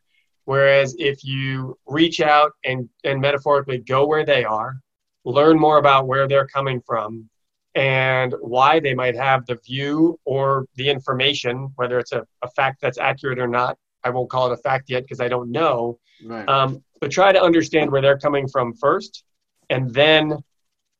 whereas 0.47 0.97
if 0.99 1.23
you 1.23 1.77
reach 1.87 2.21
out 2.21 2.53
and, 2.65 2.89
and 3.05 3.21
metaphorically 3.21 3.79
go 3.79 4.07
where 4.07 4.25
they 4.25 4.45
are 4.45 4.81
learn 5.25 5.59
more 5.59 5.77
about 5.79 6.07
where 6.07 6.27
they're 6.27 6.47
coming 6.47 6.81
from 6.87 7.29
and 7.75 8.35
why 8.41 8.81
they 8.81 8.95
might 8.95 9.17
have 9.17 9.47
the 9.47 9.59
view 9.67 10.19
or 10.25 10.67
the 10.75 10.89
information 10.89 11.71
whether 11.77 11.99
it's 11.99 12.13
a, 12.13 12.27
a 12.43 12.51
fact 12.51 12.81
that's 12.81 12.99
accurate 12.99 13.39
or 13.39 13.49
not. 13.49 13.77
I 14.03 14.11
won't 14.11 14.31
call 14.31 14.51
it 14.51 14.55
a 14.55 14.57
fact 14.57 14.89
yet 14.89 15.03
because 15.03 15.21
i 15.21 15.29
don't 15.29 15.51
know. 15.51 15.99
Right. 16.25 16.49
um, 16.49 16.83
but 17.01 17.11
try 17.11 17.33
to 17.33 17.43
understand 17.43 17.91
where 17.91 18.03
they're 18.03 18.19
coming 18.19 18.47
from 18.49 18.75
first 18.75 19.25
and 19.71 19.93
then 19.93 20.39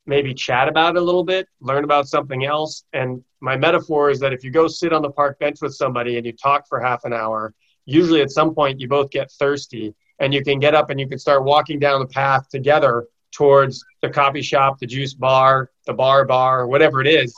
maybe 0.07 0.33
chat 0.33 0.67
about 0.67 0.95
it 0.95 1.01
a 1.01 1.05
little 1.05 1.23
bit 1.23 1.47
learn 1.59 1.83
about 1.83 2.07
something 2.07 2.45
else. 2.45 2.83
And 2.93 3.23
my 3.39 3.55
metaphor 3.55 4.09
is 4.09 4.19
that 4.19 4.33
if 4.33 4.43
you 4.43 4.51
go 4.51 4.67
sit 4.67 4.93
on 4.93 5.01
the 5.01 5.11
park 5.11 5.39
bench 5.39 5.61
with 5.61 5.75
somebody 5.75 6.17
and 6.17 6.25
you 6.25 6.31
talk 6.31 6.67
for 6.67 6.79
half 6.79 7.05
an 7.05 7.13
hour 7.13 7.53
usually 7.85 8.21
at 8.21 8.31
some 8.31 8.53
point 8.53 8.79
you 8.79 8.87
both 8.87 9.09
get 9.11 9.31
thirsty 9.31 9.93
and 10.19 10.33
you 10.33 10.43
can 10.43 10.59
get 10.59 10.75
up 10.75 10.89
and 10.89 10.99
you 10.99 11.07
can 11.07 11.17
start 11.17 11.43
walking 11.43 11.79
down 11.79 11.99
the 11.99 12.07
path 12.07 12.47
together 12.49 13.05
towards 13.31 13.83
the 14.01 14.09
coffee 14.09 14.41
shop 14.41 14.77
the 14.79 14.85
juice 14.85 15.13
bar 15.13 15.70
the 15.85 15.93
bar 15.93 16.25
bar 16.25 16.67
whatever 16.67 17.01
it 17.01 17.07
is 17.07 17.33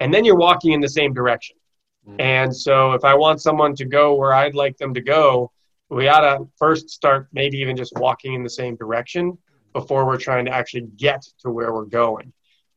and 0.00 0.12
then 0.12 0.24
you're 0.24 0.36
walking 0.36 0.72
in 0.72 0.80
the 0.80 0.88
same 0.88 1.12
direction 1.12 1.56
Mhm. 2.08 2.20
and 2.20 2.56
so 2.56 2.92
if 2.92 3.04
i 3.04 3.14
want 3.14 3.40
someone 3.40 3.74
to 3.74 3.84
go 3.84 4.14
where 4.14 4.32
i'd 4.34 4.54
like 4.54 4.76
them 4.78 4.94
to 4.94 5.00
go 5.00 5.50
we 5.90 6.08
ought 6.08 6.20
to 6.20 6.46
first 6.58 6.90
start 6.90 7.28
maybe 7.32 7.58
even 7.58 7.76
just 7.76 7.92
walking 7.96 8.34
in 8.34 8.42
the 8.42 8.50
same 8.50 8.76
direction 8.76 9.36
before 9.72 10.04
we're 10.06 10.18
trying 10.18 10.44
to 10.44 10.50
actually 10.50 10.86
get 10.96 11.22
to 11.38 11.50
where 11.50 11.72
we're 11.72 11.84
going. 11.84 12.32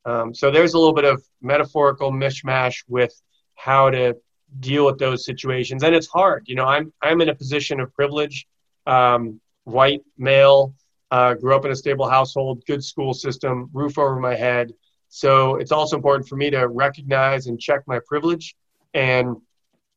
Um, 0.06 0.34
so 0.34 0.50
there's 0.52 0.74
a 0.76 0.78
little 0.78 0.94
bit 0.94 1.04
of 1.06 1.22
metaphorical 1.42 2.12
mishmash 2.12 2.84
with 2.88 3.14
how 3.56 3.90
to 3.90 4.16
deal 4.60 4.86
with 4.86 4.98
those 4.98 5.26
situations, 5.26 5.84
and 5.84 5.94
it's 5.94 6.08
hard. 6.08 6.44
You 6.48 6.56
know, 6.56 6.66
I'm 6.66 6.94
I'm 7.02 7.20
in 7.22 7.30
a 7.30 7.36
position 7.36 7.80
of 7.80 7.94
privilege, 7.94 8.48
um, 8.88 9.42
white 9.66 10.02
male, 10.18 10.74
uh, 11.12 11.34
grew 11.34 11.54
up 11.56 11.66
in 11.66 11.72
a 11.72 11.76
stable 11.76 12.08
household, 12.08 12.64
good 12.66 12.84
school 12.84 13.14
system, 13.14 13.70
roof 13.74 13.98
over 13.98 14.18
my 14.20 14.36
head. 14.36 14.74
So 15.14 15.58
it's 15.58 15.74
also 15.74 15.98
important 15.98 16.28
for 16.30 16.38
me 16.38 16.50
to 16.52 16.70
recognize 16.70 17.48
and 17.48 17.60
check 17.60 17.82
my 17.86 18.00
privilege, 18.08 18.56
and 18.94 19.36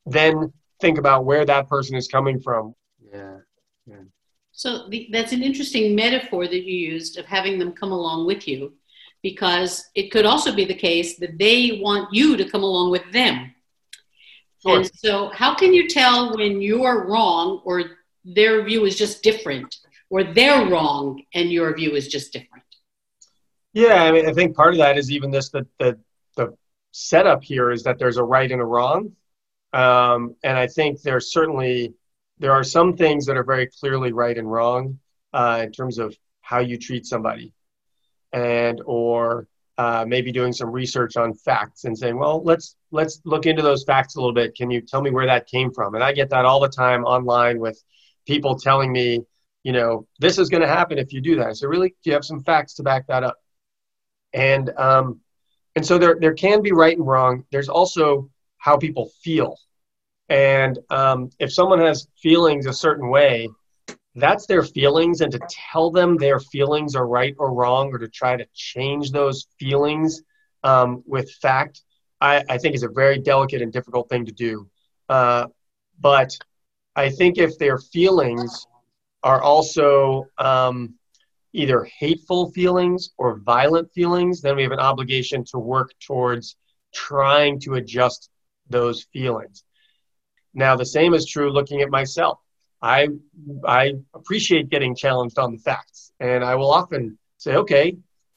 then 0.06 0.52
think 0.80 0.98
about 0.98 1.24
where 1.24 1.44
that 1.46 1.68
person 1.68 1.94
is 1.96 2.08
coming 2.08 2.40
from. 2.40 2.74
yeah. 3.86 4.02
So 4.50 4.88
the, 4.88 5.08
that's 5.12 5.32
an 5.32 5.42
interesting 5.42 5.94
metaphor 5.94 6.48
that 6.48 6.64
you 6.64 6.76
used 6.92 7.16
of 7.16 7.26
having 7.26 7.60
them 7.60 7.72
come 7.72 7.92
along 7.92 8.26
with 8.26 8.48
you, 8.48 8.74
because 9.22 9.88
it 9.94 10.10
could 10.10 10.26
also 10.26 10.52
be 10.52 10.64
the 10.64 10.74
case 10.74 11.16
that 11.18 11.38
they 11.38 11.80
want 11.80 12.12
you 12.12 12.36
to 12.36 12.44
come 12.44 12.64
along 12.64 12.90
with 12.90 13.10
them. 13.12 13.54
Sure. 14.62 14.78
And 14.78 14.90
so, 14.96 15.28
how 15.28 15.54
can 15.54 15.72
you 15.72 15.88
tell 15.88 16.36
when 16.36 16.60
you're 16.60 17.06
wrong 17.06 17.60
or 17.64 17.84
their 18.24 18.64
view 18.64 18.84
is 18.84 18.96
just 18.96 19.22
different, 19.22 19.76
or 20.10 20.24
they're 20.24 20.66
wrong 20.66 21.22
and 21.34 21.52
your 21.52 21.72
view 21.76 21.92
is 21.94 22.08
just 22.08 22.32
different? 22.32 22.64
Yeah, 23.74 24.04
I 24.04 24.12
mean, 24.12 24.26
I 24.28 24.32
think 24.32 24.56
part 24.56 24.74
of 24.74 24.78
that 24.78 24.96
is 24.96 25.10
even 25.10 25.30
this 25.30 25.50
the 25.50 25.66
the, 25.78 25.98
the 26.36 26.56
setup 26.92 27.42
here 27.42 27.70
is 27.70 27.82
that 27.82 27.98
there's 27.98 28.16
a 28.16 28.22
right 28.22 28.50
and 28.50 28.60
a 28.62 28.64
wrong, 28.64 29.12
um, 29.72 30.36
and 30.44 30.56
I 30.56 30.68
think 30.68 31.02
there's 31.02 31.32
certainly 31.32 31.94
there 32.38 32.52
are 32.52 32.64
some 32.64 32.96
things 32.96 33.26
that 33.26 33.36
are 33.36 33.44
very 33.44 33.66
clearly 33.66 34.12
right 34.12 34.38
and 34.38 34.50
wrong 34.50 35.00
uh, 35.32 35.62
in 35.64 35.72
terms 35.72 35.98
of 35.98 36.16
how 36.40 36.60
you 36.60 36.78
treat 36.78 37.04
somebody, 37.04 37.52
and 38.32 38.80
or 38.86 39.48
uh, 39.76 40.04
maybe 40.06 40.30
doing 40.30 40.52
some 40.52 40.70
research 40.70 41.16
on 41.16 41.34
facts 41.34 41.84
and 41.84 41.98
saying, 41.98 42.16
well, 42.16 42.44
let's 42.44 42.76
let's 42.92 43.20
look 43.24 43.44
into 43.46 43.62
those 43.62 43.82
facts 43.82 44.14
a 44.14 44.20
little 44.20 44.32
bit. 44.34 44.54
Can 44.54 44.70
you 44.70 44.80
tell 44.82 45.02
me 45.02 45.10
where 45.10 45.26
that 45.26 45.48
came 45.48 45.72
from? 45.72 45.96
And 45.96 46.04
I 46.04 46.12
get 46.12 46.30
that 46.30 46.44
all 46.44 46.60
the 46.60 46.68
time 46.68 47.04
online 47.04 47.58
with 47.58 47.82
people 48.24 48.56
telling 48.56 48.92
me, 48.92 49.22
you 49.64 49.72
know, 49.72 50.06
this 50.20 50.38
is 50.38 50.48
going 50.48 50.60
to 50.60 50.68
happen 50.68 50.98
if 50.98 51.12
you 51.12 51.20
do 51.20 51.36
that. 51.36 51.56
So 51.56 51.66
really, 51.66 51.88
do 52.04 52.10
you 52.10 52.12
have 52.12 52.24
some 52.24 52.40
facts 52.40 52.74
to 52.74 52.84
back 52.84 53.08
that 53.08 53.24
up? 53.24 53.36
And 54.34 54.70
um, 54.76 55.20
and 55.76 55.86
so 55.86 55.96
there 55.96 56.16
there 56.20 56.34
can 56.34 56.60
be 56.60 56.72
right 56.72 56.96
and 56.96 57.06
wrong. 57.06 57.44
There's 57.50 57.68
also 57.68 58.28
how 58.58 58.76
people 58.76 59.10
feel, 59.22 59.56
and 60.28 60.78
um, 60.90 61.30
if 61.38 61.52
someone 61.52 61.78
has 61.80 62.08
feelings 62.20 62.66
a 62.66 62.72
certain 62.72 63.08
way, 63.08 63.48
that's 64.14 64.46
their 64.46 64.62
feelings. 64.62 65.20
And 65.20 65.32
to 65.32 65.40
tell 65.48 65.90
them 65.90 66.16
their 66.16 66.40
feelings 66.40 66.96
are 66.96 67.06
right 67.06 67.34
or 67.38 67.54
wrong 67.54 67.94
or 67.94 67.98
to 67.98 68.08
try 68.08 68.36
to 68.36 68.46
change 68.54 69.12
those 69.12 69.46
feelings 69.58 70.22
um, 70.62 71.02
with 71.06 71.30
fact 71.30 71.82
I, 72.20 72.42
I, 72.48 72.58
think 72.58 72.74
is 72.74 72.84
a 72.84 72.88
very 72.88 73.18
delicate 73.18 73.60
and 73.60 73.72
difficult 73.72 74.08
thing 74.08 74.24
to 74.26 74.32
do. 74.32 74.68
Uh, 75.08 75.46
but 76.00 76.36
i 76.96 77.10
think 77.10 77.38
if 77.38 77.58
their 77.58 77.78
feelings 77.78 78.66
are 79.22 79.42
also 79.42 80.26
um, 80.38 80.94
either 81.54 81.84
hateful 81.98 82.50
feelings 82.52 83.10
or 83.16 83.38
violent 83.38 83.90
feelings 83.92 84.40
then 84.40 84.56
we 84.56 84.62
have 84.62 84.72
an 84.72 84.80
obligation 84.80 85.44
to 85.44 85.58
work 85.58 85.92
towards 86.00 86.56
trying 86.92 87.58
to 87.58 87.74
adjust 87.74 88.30
those 88.68 89.04
feelings 89.12 89.64
now 90.52 90.76
the 90.76 90.86
same 90.86 91.14
is 91.14 91.26
true 91.26 91.50
looking 91.50 91.80
at 91.80 91.90
myself 91.90 92.38
I 92.84 93.08
I 93.66 93.94
appreciate 94.12 94.68
getting 94.68 94.94
challenged 94.94 95.38
on 95.38 95.52
the 95.52 95.58
facts, 95.58 96.12
and 96.20 96.44
I 96.44 96.54
will 96.54 96.70
often 96.70 97.18
say, 97.38 97.56
"Okay, 97.56 97.96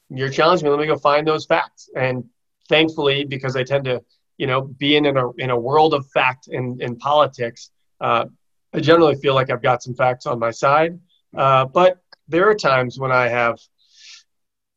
you're 0.10 0.30
challenging 0.30 0.66
me. 0.66 0.72
Let 0.72 0.80
me 0.80 0.88
go 0.88 0.98
find 0.98 1.28
those 1.28 1.46
facts." 1.46 1.90
And 1.98 2.24
thankfully, 2.70 3.26
because 3.26 3.58
I 3.58 3.64
tend 3.64 3.84
to, 3.86 4.02
you 4.38 4.48
know, 4.48 4.62
be 4.62 4.96
in 4.96 5.06
a 5.06 5.32
in 5.34 5.50
a 5.50 5.60
world 5.60 5.94
of 5.94 6.08
fact 6.12 6.48
in 6.48 6.78
in 6.80 6.96
politics, 6.96 7.72
uh, 8.00 8.26
I 8.74 8.80
generally 8.80 9.16
feel 9.16 9.36
like 9.36 9.50
I've 9.50 9.62
got 9.62 9.84
some 9.84 9.96
facts 9.96 10.26
on 10.26 10.40
my 10.40 10.52
side. 10.52 10.98
Uh, 11.36 11.66
but 11.66 12.02
there 12.28 12.50
are 12.50 12.56
times 12.56 13.00
when 13.00 13.12
I 13.12 13.28
have 13.28 13.60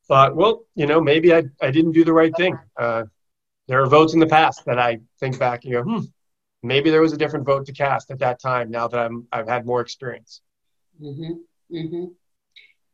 thought, 0.08 0.34
well, 0.34 0.64
you 0.74 0.86
know, 0.86 1.00
maybe 1.00 1.34
I 1.34 1.44
I 1.60 1.70
didn't 1.70 1.92
do 1.92 2.04
the 2.04 2.12
right 2.12 2.34
thing. 2.36 2.58
Uh, 2.78 3.04
there 3.68 3.82
are 3.82 3.86
votes 3.86 4.14
in 4.14 4.20
the 4.20 4.26
past 4.26 4.64
that 4.66 4.78
I 4.78 4.98
think 5.20 5.38
back 5.38 5.64
and 5.64 5.72
go, 5.72 5.82
hmm, 5.82 6.00
maybe 6.62 6.90
there 6.90 7.00
was 7.00 7.12
a 7.12 7.16
different 7.16 7.46
vote 7.46 7.66
to 7.66 7.72
cast 7.72 8.10
at 8.10 8.18
that 8.18 8.40
time 8.40 8.70
now 8.70 8.88
that 8.88 8.98
I'm, 8.98 9.28
I've 9.32 9.48
had 9.48 9.64
more 9.64 9.80
experience. 9.80 10.42
Mm-hmm. 11.00 11.76
Mm-hmm. 11.76 12.04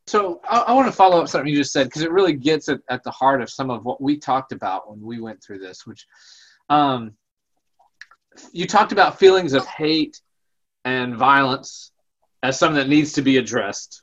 So 0.07 0.41
I, 0.49 0.59
I, 0.59 0.73
want 0.75 0.87
to 0.87 0.93
follow 0.93 1.21
up 1.21 1.29
something 1.29 1.49
you 1.49 1.57
just 1.57 1.73
said 1.73 1.85
because 1.85 2.03
it 2.03 2.13
really 2.13 2.35
gets 2.35 2.69
at, 2.69 2.81
at 2.89 3.03
the 3.03 3.11
heart 3.11 3.41
of 3.41 3.51
some 3.51 3.71
of 3.71 3.85
what 3.85 4.01
we 4.01 4.19
talked 4.19 4.53
about 4.53 4.91
when 4.91 5.01
we 5.01 5.19
went 5.19 5.43
through 5.43 5.59
this, 5.59 5.87
which 5.87 6.07
um, 6.69 7.15
you 8.53 8.67
talked 8.67 8.93
about 8.93 9.19
feelings 9.19 9.53
of 9.53 9.67
hate 9.67 10.21
and 10.85 11.17
violence 11.17 11.91
as 12.43 12.59
something 12.59 12.77
that 12.77 12.89
needs 12.89 13.15
to 13.15 13.23
be 13.23 13.39
addressed. 13.39 14.03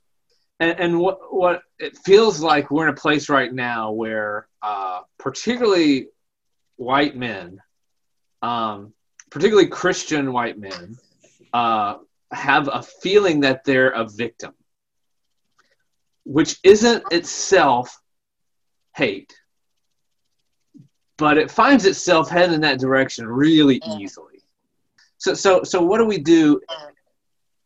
And, 0.59 0.79
and 0.79 0.99
what, 0.99 1.33
what 1.33 1.61
it 1.79 1.97
feels 1.97 2.39
like 2.39 2.71
we're 2.71 2.87
in 2.87 2.93
a 2.93 2.97
place 2.97 3.29
right 3.29 3.51
now 3.53 3.91
where 3.91 4.47
uh, 4.61 5.01
particularly 5.17 6.07
white 6.77 7.15
men 7.15 7.59
um, 8.43 8.93
particularly 9.33 9.67
Christian 9.67 10.31
white 10.31 10.59
men, 10.59 10.97
uh, 11.53 11.95
have 12.31 12.69
a 12.71 12.83
feeling 12.83 13.39
that 13.39 13.63
they're 13.63 13.89
a 13.89 14.07
victim, 14.07 14.53
which 16.23 16.57
isn't 16.63 17.03
itself 17.11 17.99
hate, 18.95 19.33
but 21.17 21.37
it 21.37 21.49
finds 21.49 21.85
itself 21.85 22.29
heading 22.29 22.53
in 22.53 22.61
that 22.61 22.79
direction 22.79 23.25
really 23.25 23.81
easily. 23.97 24.41
So, 25.17 25.33
so, 25.33 25.63
so 25.63 25.81
what 25.81 25.97
do 25.97 26.05
we 26.05 26.19
do 26.19 26.61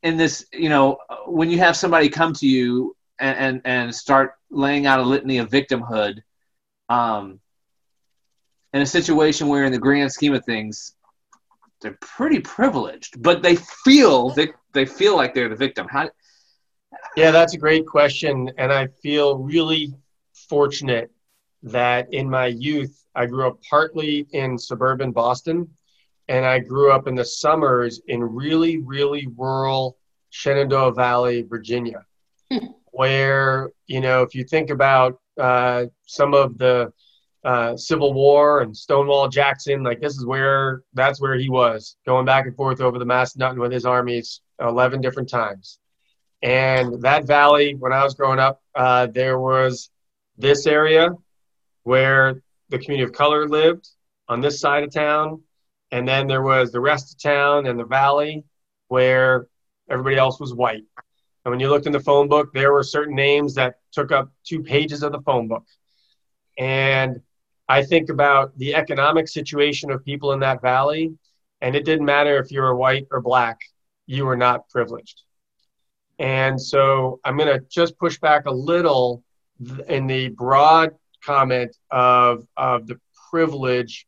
in 0.04 0.18
this? 0.18 0.46
You 0.54 0.70
know, 0.70 0.98
when 1.26 1.50
you 1.50 1.60
have 1.60 1.76
somebody 1.76 2.10
come 2.10 2.34
to 2.34 2.48
you 2.48 2.96
and 3.20 3.38
and, 3.38 3.62
and 3.66 3.96
start 3.96 4.34
laying 4.50 4.86
out 4.86 5.00
a 5.00 5.04
litany 5.04 5.38
of 5.40 5.50
victimhood, 5.50 6.22
um, 6.90 7.40
in 8.74 8.82
a 8.82 8.86
situation 8.86 9.48
where, 9.48 9.66
in 9.66 9.72
the 9.72 9.80
grand 9.80 10.12
scheme 10.12 10.34
of 10.34 10.46
things, 10.46 10.94
they're 11.82 11.98
pretty 12.02 12.40
privileged, 12.40 13.22
but 13.22 13.42
they 13.42 13.56
feel 13.56 14.30
that 14.32 14.50
they 14.74 14.86
feel 14.86 15.16
like 15.16 15.34
they're 15.34 15.50
the 15.50 15.56
victim. 15.56 15.88
How? 15.90 16.10
Yeah, 17.16 17.32
that's 17.32 17.54
a 17.54 17.58
great 17.58 17.86
question, 17.86 18.52
and 18.58 18.72
I 18.72 18.88
feel 18.88 19.38
really 19.38 19.94
fortunate 20.50 21.12
that 21.64 22.14
in 22.14 22.30
my 22.30 22.48
youth 22.48 23.04
I 23.16 23.26
grew 23.26 23.48
up 23.48 23.60
partly 23.68 24.28
in 24.32 24.58
suburban 24.58 25.12
Boston, 25.12 25.70
and 26.28 26.46
I 26.46 26.60
grew 26.60 26.92
up 26.92 27.08
in 27.08 27.16
the 27.16 27.26
summers 27.26 28.02
in 28.08 28.22
really, 28.22 28.78
really 28.78 29.28
rural 29.36 29.98
Shenandoah 30.30 30.94
Valley, 30.94 31.44
Virginia, 31.44 32.06
where 32.92 33.72
you 33.88 34.02
know 34.02 34.22
if 34.24 34.36
you 34.36 34.44
think 34.44 34.70
about 34.70 35.20
uh, 35.40 35.86
some 36.06 36.34
of 36.34 36.58
the 36.58 36.92
uh, 37.44 37.78
Civil 37.78 38.14
War 38.14 38.62
and 38.62 38.76
Stonewall 38.76 39.30
Jackson. 39.30 39.84
Like 39.84 40.02
this 40.02 40.18
is 40.18 40.26
where 40.26 40.84
that's 40.94 41.22
where 41.22 41.36
he 41.36 41.50
was 41.50 41.96
going 42.06 42.26
back 42.26 42.46
and 42.46 42.56
forth 42.56 42.82
over 42.82 43.00
the 43.00 43.06
Massanutten 43.06 43.60
with 43.60 43.72
his 43.72 43.86
armies 43.86 44.42
eleven 44.60 45.02
different 45.02 45.30
times. 45.30 45.80
And 46.42 47.02
that 47.02 47.26
valley, 47.26 47.74
when 47.74 47.94
I 47.94 48.04
was 48.04 48.14
growing 48.14 48.40
up, 48.40 48.62
uh, 48.76 49.08
there 49.08 49.40
was 49.40 49.90
this 50.38 50.68
area 50.68 51.10
where 51.84 52.44
the 52.70 52.78
community 52.78 53.04
of 53.04 53.14
color 53.14 53.48
lived 53.48 53.90
on 54.28 54.42
this 54.42 54.60
side 54.60 54.84
of 54.84 54.92
town, 54.92 55.42
and 55.92 56.08
then 56.08 56.28
there 56.28 56.42
was 56.42 56.72
the 56.72 56.80
rest 56.80 57.14
of 57.14 57.22
town 57.22 57.68
and 57.68 57.80
the 57.80 57.86
valley 57.86 58.44
where 58.88 59.48
everybody 59.90 60.18
else 60.18 60.40
was 60.40 60.54
white. 60.54 60.84
And 61.46 61.52
when 61.52 61.60
you 61.60 61.70
looked 61.70 61.86
in 61.86 61.94
the 61.94 62.00
phone 62.00 62.28
book, 62.28 62.54
there 62.54 62.74
were 62.74 62.84
certain 62.84 63.16
names 63.16 63.56
that 63.56 63.76
took 63.92 64.12
up 64.12 64.30
two 64.44 64.62
pages 64.62 65.02
of 65.02 65.14
the 65.14 65.22
phone 65.22 65.48
book. 65.48 65.66
And 66.58 67.22
I 67.70 67.84
think 67.84 68.10
about 68.10 68.58
the 68.58 68.76
economic 68.76 69.28
situation 69.28 69.92
of 69.92 70.04
people 70.04 70.34
in 70.34 70.40
that 70.42 70.62
valley, 70.62 71.14
and 71.62 71.76
it 71.76 71.86
didn't 71.86 72.06
matter 72.06 72.38
if 72.38 72.52
you 72.52 72.62
were 72.62 72.76
white 72.76 73.08
or 73.12 73.22
black, 73.22 73.60
you 74.06 74.26
were 74.26 74.38
not 74.38 74.70
privileged. 74.70 75.24
And 76.20 76.60
so 76.60 77.20
I'm 77.24 77.38
going 77.38 77.60
to 77.60 77.66
just 77.70 77.98
push 77.98 78.20
back 78.20 78.46
a 78.46 78.52
little 78.52 79.24
in 79.88 80.08
the 80.08 80.30
broad 80.30 80.92
comment 81.24 81.76
of, 81.92 82.46
of 82.56 82.88
the 82.88 83.00
privilege 83.30 84.08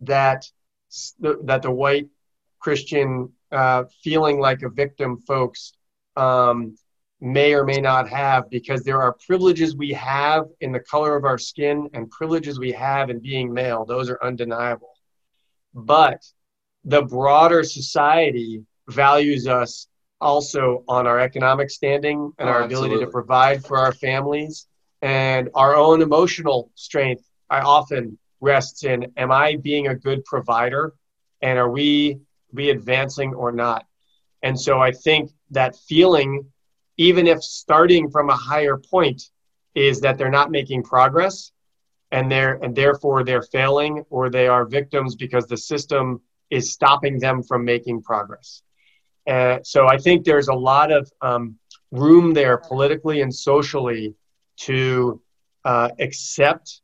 that, 0.00 0.50
that 1.20 1.62
the 1.62 1.70
white 1.70 2.08
Christian 2.58 3.32
uh, 3.52 3.84
feeling 4.02 4.40
like 4.40 4.62
a 4.62 4.68
victim 4.68 5.18
folks 5.26 5.72
um, 6.16 6.76
may 7.20 7.54
or 7.54 7.64
may 7.64 7.80
not 7.80 8.08
have 8.08 8.50
because 8.50 8.82
there 8.82 9.00
are 9.00 9.16
privileges 9.26 9.76
we 9.76 9.92
have 9.92 10.46
in 10.60 10.72
the 10.72 10.80
color 10.80 11.16
of 11.16 11.24
our 11.24 11.38
skin 11.38 11.88
and 11.94 12.10
privileges 12.10 12.58
we 12.58 12.72
have 12.72 13.10
in 13.10 13.20
being 13.20 13.52
male. 13.52 13.84
Those 13.84 14.10
are 14.10 14.18
undeniable. 14.22 14.92
But 15.74 16.22
the 16.84 17.02
broader 17.02 17.64
society 17.64 18.64
values 18.88 19.46
us 19.46 19.88
also 20.20 20.84
on 20.88 21.06
our 21.06 21.18
economic 21.18 21.70
standing 21.70 22.32
and 22.38 22.48
oh, 22.48 22.52
our 22.52 22.62
ability 22.62 22.94
absolutely. 22.94 23.06
to 23.06 23.10
provide 23.10 23.64
for 23.64 23.78
our 23.78 23.92
families 23.92 24.66
and 25.02 25.50
our 25.54 25.74
own 25.74 26.02
emotional 26.02 26.70
strength. 26.74 27.24
I 27.50 27.60
often 27.60 28.18
rests 28.52 28.84
in 28.84 28.98
am 29.16 29.30
I 29.30 29.56
being 29.56 29.86
a 29.88 30.00
good 30.06 30.24
provider 30.24 30.94
and 31.42 31.58
are 31.58 31.72
we 31.78 32.20
we 32.52 32.70
advancing 32.70 33.34
or 33.34 33.50
not? 33.52 33.82
And 34.42 34.58
so 34.66 34.72
I 34.88 34.92
think 34.92 35.22
that 35.50 35.76
feeling 35.88 36.30
even 36.96 37.26
if 37.26 37.42
starting 37.42 38.10
from 38.10 38.30
a 38.30 38.36
higher 38.50 38.76
point 38.76 39.20
is 39.74 40.00
that 40.00 40.16
they're 40.16 40.38
not 40.40 40.50
making 40.50 40.82
progress 40.82 41.52
and 42.10 42.30
they're 42.30 42.54
and 42.62 42.74
therefore 42.74 43.24
they're 43.24 43.48
failing 43.58 44.04
or 44.10 44.30
they 44.30 44.46
are 44.46 44.64
victims 44.64 45.16
because 45.16 45.46
the 45.46 45.56
system 45.56 46.20
is 46.50 46.72
stopping 46.72 47.18
them 47.18 47.42
from 47.42 47.64
making 47.64 48.02
progress 48.02 48.62
uh, 49.28 49.58
so 49.62 49.86
i 49.88 49.98
think 49.98 50.24
there's 50.24 50.48
a 50.48 50.60
lot 50.72 50.90
of 50.92 51.10
um, 51.20 51.58
room 51.90 52.32
there 52.32 52.56
politically 52.58 53.20
and 53.22 53.34
socially 53.34 54.14
to 54.56 55.20
uh, 55.64 55.88
accept 55.98 56.80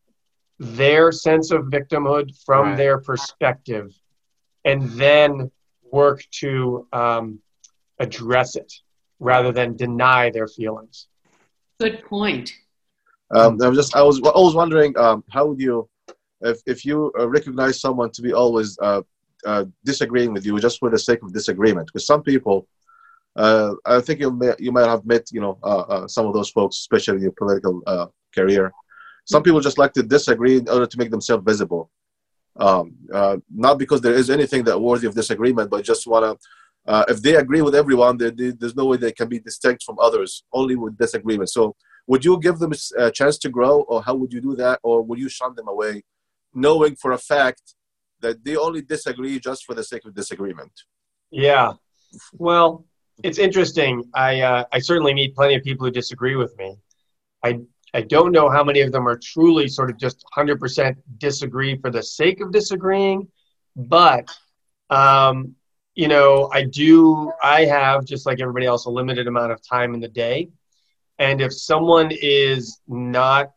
their 0.58 1.12
sense 1.12 1.50
of 1.50 1.62
victimhood 1.66 2.30
from 2.44 2.68
right. 2.68 2.76
their 2.76 2.98
perspective 2.98 3.92
and 4.64 4.90
then 4.90 5.50
work 5.90 6.22
to 6.30 6.86
um, 6.92 7.38
address 7.98 8.56
it 8.56 8.72
rather 9.18 9.52
than 9.52 9.76
deny 9.76 10.30
their 10.30 10.48
feelings. 10.48 11.06
Good 11.80 12.04
point. 12.04 12.52
Um, 13.34 13.58
I 13.62 13.68
was 13.68 13.78
just 13.78 13.96
I 13.96 14.02
was 14.02 14.20
always 14.20 14.54
wondering 14.54 14.96
um, 14.98 15.24
how 15.30 15.46
would 15.46 15.60
you 15.60 15.88
if 16.42 16.60
if 16.66 16.84
you 16.84 17.12
uh, 17.18 17.28
recognize 17.28 17.80
someone 17.80 18.10
to 18.12 18.22
be 18.22 18.32
always 18.32 18.78
uh, 18.80 19.02
uh, 19.46 19.64
disagreeing 19.84 20.32
with 20.32 20.44
you 20.44 20.58
just 20.60 20.78
for 20.78 20.90
the 20.90 20.98
sake 20.98 21.22
of 21.22 21.32
disagreement 21.32 21.86
because 21.86 22.06
some 22.06 22.22
people 22.22 22.66
uh, 23.36 23.72
I 23.86 24.00
think 24.00 24.20
you 24.20 24.30
may 24.30 24.52
you 24.58 24.70
might 24.70 24.86
have 24.86 25.06
met 25.06 25.32
you 25.32 25.40
know 25.40 25.58
uh, 25.62 25.84
uh, 25.92 26.08
some 26.08 26.26
of 26.26 26.34
those 26.34 26.50
folks 26.50 26.76
especially 26.78 27.16
in 27.16 27.22
your 27.22 27.32
political 27.32 27.82
career 28.34 28.72
some 29.24 29.42
people 29.42 29.60
just 29.60 29.78
like 29.78 29.92
to 29.92 30.02
disagree 30.02 30.58
in 30.58 30.68
order 30.68 30.86
to 30.86 30.98
make 30.98 31.10
themselves 31.10 31.44
visible 31.44 31.90
um, 32.56 32.94
not 33.54 33.78
because 33.78 34.00
there 34.00 34.14
is 34.14 34.28
anything 34.28 34.62
that 34.64 34.78
worthy 34.78 35.06
of 35.06 35.14
disagreement 35.14 35.70
but 35.70 35.84
just 35.84 36.06
want 36.06 36.24
to 36.24 36.48
uh, 36.86 37.04
if 37.08 37.22
they 37.22 37.36
agree 37.36 37.62
with 37.62 37.74
everyone, 37.74 38.16
they, 38.16 38.30
they, 38.30 38.50
there's 38.50 38.74
no 38.74 38.86
way 38.86 38.96
they 38.96 39.12
can 39.12 39.28
be 39.28 39.38
distinct 39.38 39.84
from 39.84 39.98
others, 40.00 40.44
only 40.52 40.74
with 40.74 40.98
disagreement. 40.98 41.50
So, 41.50 41.76
would 42.08 42.24
you 42.24 42.40
give 42.40 42.58
them 42.58 42.72
a 42.98 43.10
chance 43.12 43.38
to 43.38 43.48
grow, 43.48 43.82
or 43.82 44.02
how 44.02 44.16
would 44.16 44.32
you 44.32 44.40
do 44.40 44.56
that, 44.56 44.80
or 44.82 45.02
would 45.02 45.20
you 45.20 45.28
shun 45.28 45.54
them 45.54 45.68
away, 45.68 46.02
knowing 46.52 46.96
for 46.96 47.12
a 47.12 47.18
fact 47.18 47.74
that 48.20 48.44
they 48.44 48.56
only 48.56 48.82
disagree 48.82 49.38
just 49.38 49.64
for 49.64 49.74
the 49.74 49.84
sake 49.84 50.04
of 50.04 50.14
disagreement? 50.14 50.72
Yeah, 51.30 51.74
well, 52.32 52.84
it's 53.22 53.38
interesting. 53.38 54.02
I 54.14 54.40
uh, 54.40 54.64
I 54.72 54.80
certainly 54.80 55.14
meet 55.14 55.36
plenty 55.36 55.54
of 55.54 55.62
people 55.62 55.86
who 55.86 55.92
disagree 55.92 56.34
with 56.34 56.56
me. 56.58 56.76
I 57.44 57.60
I 57.94 58.00
don't 58.00 58.32
know 58.32 58.48
how 58.48 58.64
many 58.64 58.80
of 58.80 58.92
them 58.92 59.06
are 59.06 59.18
truly 59.18 59.68
sort 59.68 59.90
of 59.90 59.98
just 59.98 60.24
100% 60.36 60.96
disagree 61.18 61.76
for 61.76 61.90
the 61.90 62.02
sake 62.02 62.40
of 62.40 62.50
disagreeing, 62.50 63.28
but 63.76 64.28
um, 64.88 65.54
you 65.94 66.08
know, 66.08 66.48
I 66.52 66.64
do, 66.64 67.32
I 67.42 67.64
have, 67.66 68.04
just 68.04 68.24
like 68.24 68.40
everybody 68.40 68.66
else, 68.66 68.86
a 68.86 68.90
limited 68.90 69.26
amount 69.26 69.52
of 69.52 69.60
time 69.66 69.94
in 69.94 70.00
the 70.00 70.08
day. 70.08 70.48
And 71.18 71.40
if 71.40 71.52
someone 71.52 72.10
is 72.10 72.80
not 72.88 73.52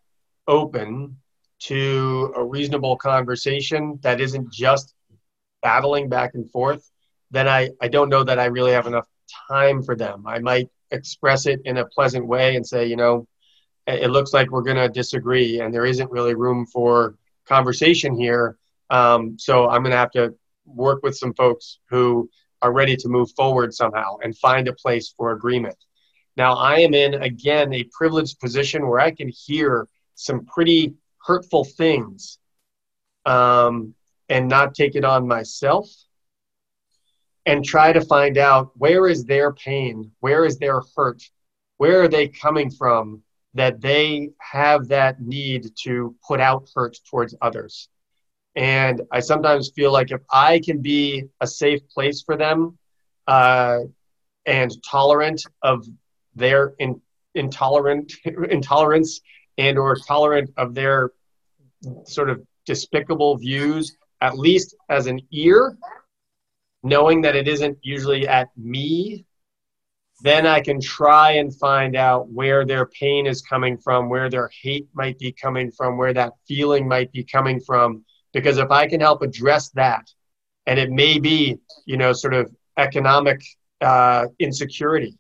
open 0.48 1.17
to 1.60 2.34
a 2.36 2.43
reasonable 2.43 2.98
conversation 2.98 4.00
that 4.02 4.19
isn't 4.19 4.52
just 4.52 4.93
battling 5.62 6.10
back 6.10 6.32
and 6.34 6.50
forth, 6.52 6.89
then 7.32 7.48
I, 7.48 7.69
I 7.82 7.88
don't 7.88 8.10
know 8.10 8.24
that 8.24 8.39
I 8.39 8.45
really 8.45 8.74
have 8.74 8.86
enough 8.86 9.08
time 9.48 9.82
for 9.82 9.95
them. 9.95 10.26
I 10.28 10.39
might 10.39 10.69
express 10.91 11.45
it 11.45 11.62
in 11.65 11.78
a 11.78 11.86
pleasant 11.86 12.28
way 12.28 12.56
and 12.56 12.67
say, 12.67 12.86
you 12.86 12.95
know, 12.98 13.28
it 13.88 14.10
looks 14.10 14.34
like 14.34 14.50
we're 14.50 14.62
going 14.62 14.78
to 14.78 14.89
disagree 14.89 15.60
and 15.60 15.74
there 15.74 15.86
isn't 15.86 16.12
really 16.12 16.36
room 16.36 16.65
for 16.65 17.15
conversation 17.45 18.17
here. 18.17 18.58
Um, 18.89 19.38
so 19.38 19.69
I'm 19.69 19.82
going 19.82 19.91
to 19.91 19.98
have 19.98 20.12
to 20.12 20.36
work 20.65 21.04
with 21.04 21.15
some 21.15 21.34
folks 21.34 21.80
who 21.89 22.30
are 22.62 22.71
ready 22.71 22.95
to 22.98 23.08
move 23.08 23.32
forward 23.36 23.74
somehow 23.74 24.17
and 24.24 24.36
find 24.38 24.67
a 24.67 24.74
place 24.74 25.13
for 25.15 25.32
agreement. 25.32 25.76
Now, 26.38 26.56
I 26.56 26.80
am 26.80 26.93
in, 26.93 27.13
again, 27.15 27.74
a 27.74 27.84
privileged 27.91 28.39
position 28.39 28.88
where 28.88 29.00
I 29.00 29.12
can 29.12 29.30
hear 29.30 29.88
some 30.15 30.45
pretty 30.45 30.95
hurtful 31.24 31.63
things 31.63 32.39
um, 33.26 33.93
and 34.30 34.48
not 34.48 34.76
take 34.76 34.95
it 34.95 35.06
on 35.06 35.28
myself 35.28 35.88
and 37.45 37.63
try 37.63 37.93
to 37.93 38.02
find 38.02 38.38
out 38.38 38.71
where 38.76 39.08
is 39.08 39.24
their 39.26 39.54
pain, 39.54 40.12
where 40.19 40.45
is 40.45 40.58
their 40.58 40.82
hurt, 40.95 41.21
where 41.78 42.02
are 42.02 42.08
they 42.08 42.28
coming 42.28 42.71
from 42.71 43.21
that 43.55 43.81
they 43.81 44.29
have 44.39 44.89
that 44.89 45.21
need 45.21 45.71
to 45.83 46.15
put 46.27 46.39
out 46.39 46.69
hurt 46.75 46.97
towards 47.09 47.33
others. 47.41 47.89
And 48.55 49.01
I 49.11 49.21
sometimes 49.21 49.71
feel 49.71 49.91
like 49.91 50.11
if 50.11 50.21
I 50.31 50.59
can 50.59 50.81
be 50.81 51.23
a 51.41 51.47
safe 51.47 51.81
place 51.89 52.21
for 52.21 52.37
them 52.37 52.77
uh, 53.27 53.79
and 54.45 54.71
tolerant 54.83 55.43
of 55.61 55.85
their 56.35 56.73
in, 56.79 57.01
intolerant 57.33 58.13
intolerance 58.49 59.21
and 59.57 59.77
or 59.77 59.95
tolerant 59.95 60.51
of 60.57 60.73
their 60.73 61.11
sort 62.05 62.29
of 62.29 62.41
despicable 62.65 63.37
views, 63.37 63.95
at 64.21 64.37
least 64.37 64.75
as 64.89 65.07
an 65.07 65.21
ear, 65.31 65.77
knowing 66.83 67.21
that 67.21 67.35
it 67.35 67.47
isn't 67.47 67.77
usually 67.81 68.27
at 68.27 68.49
me, 68.57 69.24
then 70.21 70.47
I 70.47 70.62
can 70.62 70.80
try 70.80 71.32
and 71.32 71.56
find 71.56 71.95
out 71.95 72.30
where 72.30 72.65
their 72.65 72.86
pain 72.86 73.28
is 73.28 73.41
coming 73.41 73.78
from, 73.78 74.10
where 74.10 74.30
their 74.30 74.49
hate 74.62 74.88
might 74.93 75.19
be 75.19 75.32
coming 75.32 75.71
from, 75.71 75.97
where 75.97 76.13
that 76.13 76.34
feeling 76.47 76.88
might 76.88 77.12
be 77.12 77.23
coming 77.23 77.60
from 77.60 78.06
because 78.36 78.58
if 78.58 78.69
I 78.69 78.86
can 78.86 78.99
help 78.99 79.21
address 79.21 79.69
that, 79.71 80.12
and 80.67 80.78
it 80.78 80.91
may 80.91 81.19
be, 81.19 81.58
you 81.86 81.95
know, 81.95 82.12
sort 82.12 82.34
of 82.34 82.54
economic 82.78 83.41
uh, 83.80 84.25
insecurity, 84.39 85.17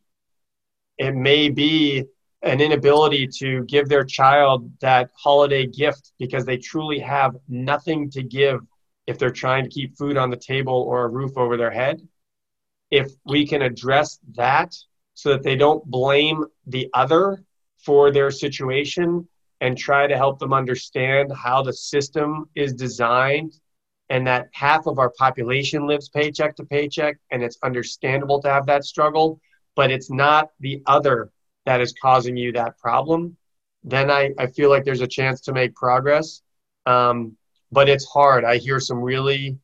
it 0.97 1.15
may 1.15 1.47
be 1.47 2.03
an 2.41 2.59
inability 2.59 3.27
to 3.39 3.63
give 3.63 3.87
their 3.87 4.03
child 4.03 4.69
that 4.81 5.11
holiday 5.17 5.65
gift 5.65 6.11
because 6.19 6.45
they 6.45 6.57
truly 6.57 6.99
have 6.99 7.37
nothing 7.47 8.09
to 8.11 8.21
give 8.21 8.59
if 9.07 9.17
they're 9.17 9.29
trying 9.29 9.63
to 9.63 9.69
keep 9.69 9.97
food 9.97 10.17
on 10.17 10.29
the 10.29 10.37
table 10.37 10.81
or 10.81 11.05
a 11.05 11.07
roof 11.07 11.37
over 11.37 11.55
their 11.55 11.71
head. 11.71 12.05
If 13.01 13.07
we 13.25 13.45
can 13.51 13.61
address 13.61 14.19
that 14.35 14.71
so 15.13 15.29
that 15.33 15.43
they 15.43 15.55
don't 15.55 15.83
blame 15.85 16.45
the 16.67 16.89
other 16.93 17.43
for 17.85 18.11
their 18.11 18.31
situation 18.31 19.27
and 19.61 19.77
try 19.77 20.07
to 20.07 20.17
help 20.17 20.39
them 20.39 20.53
understand 20.53 21.31
how 21.33 21.61
the 21.61 21.73
system 21.73 22.49
is 22.55 22.73
designed 22.73 23.53
and 24.09 24.27
that 24.27 24.49
half 24.53 24.85
of 24.87 24.99
our 24.99 25.11
population 25.17 25.87
lives 25.87 26.09
paycheck 26.09 26.55
to 26.55 26.65
paycheck 26.65 27.17
and 27.31 27.43
it's 27.43 27.57
understandable 27.63 28.41
to 28.41 28.49
have 28.49 28.65
that 28.67 28.85
struggle 28.85 29.39
but 29.75 29.91
it's 29.91 30.11
not 30.11 30.49
the 30.59 30.81
other 30.85 31.31
that 31.65 31.81
is 31.81 31.93
causing 32.01 32.37
you 32.37 32.51
that 32.51 32.77
problem 32.77 33.35
then 33.83 34.11
i, 34.11 34.31
I 34.37 34.47
feel 34.47 34.69
like 34.69 34.83
there's 34.83 35.01
a 35.01 35.07
chance 35.19 35.41
to 35.41 35.53
make 35.53 35.75
progress. 35.75 36.41
Um, 36.85 37.37
but 37.71 37.89
it's 37.89 38.05
hard. 38.05 38.45
I 38.45 38.57
hear 38.57 38.79
some 38.79 39.01
really 39.01 39.57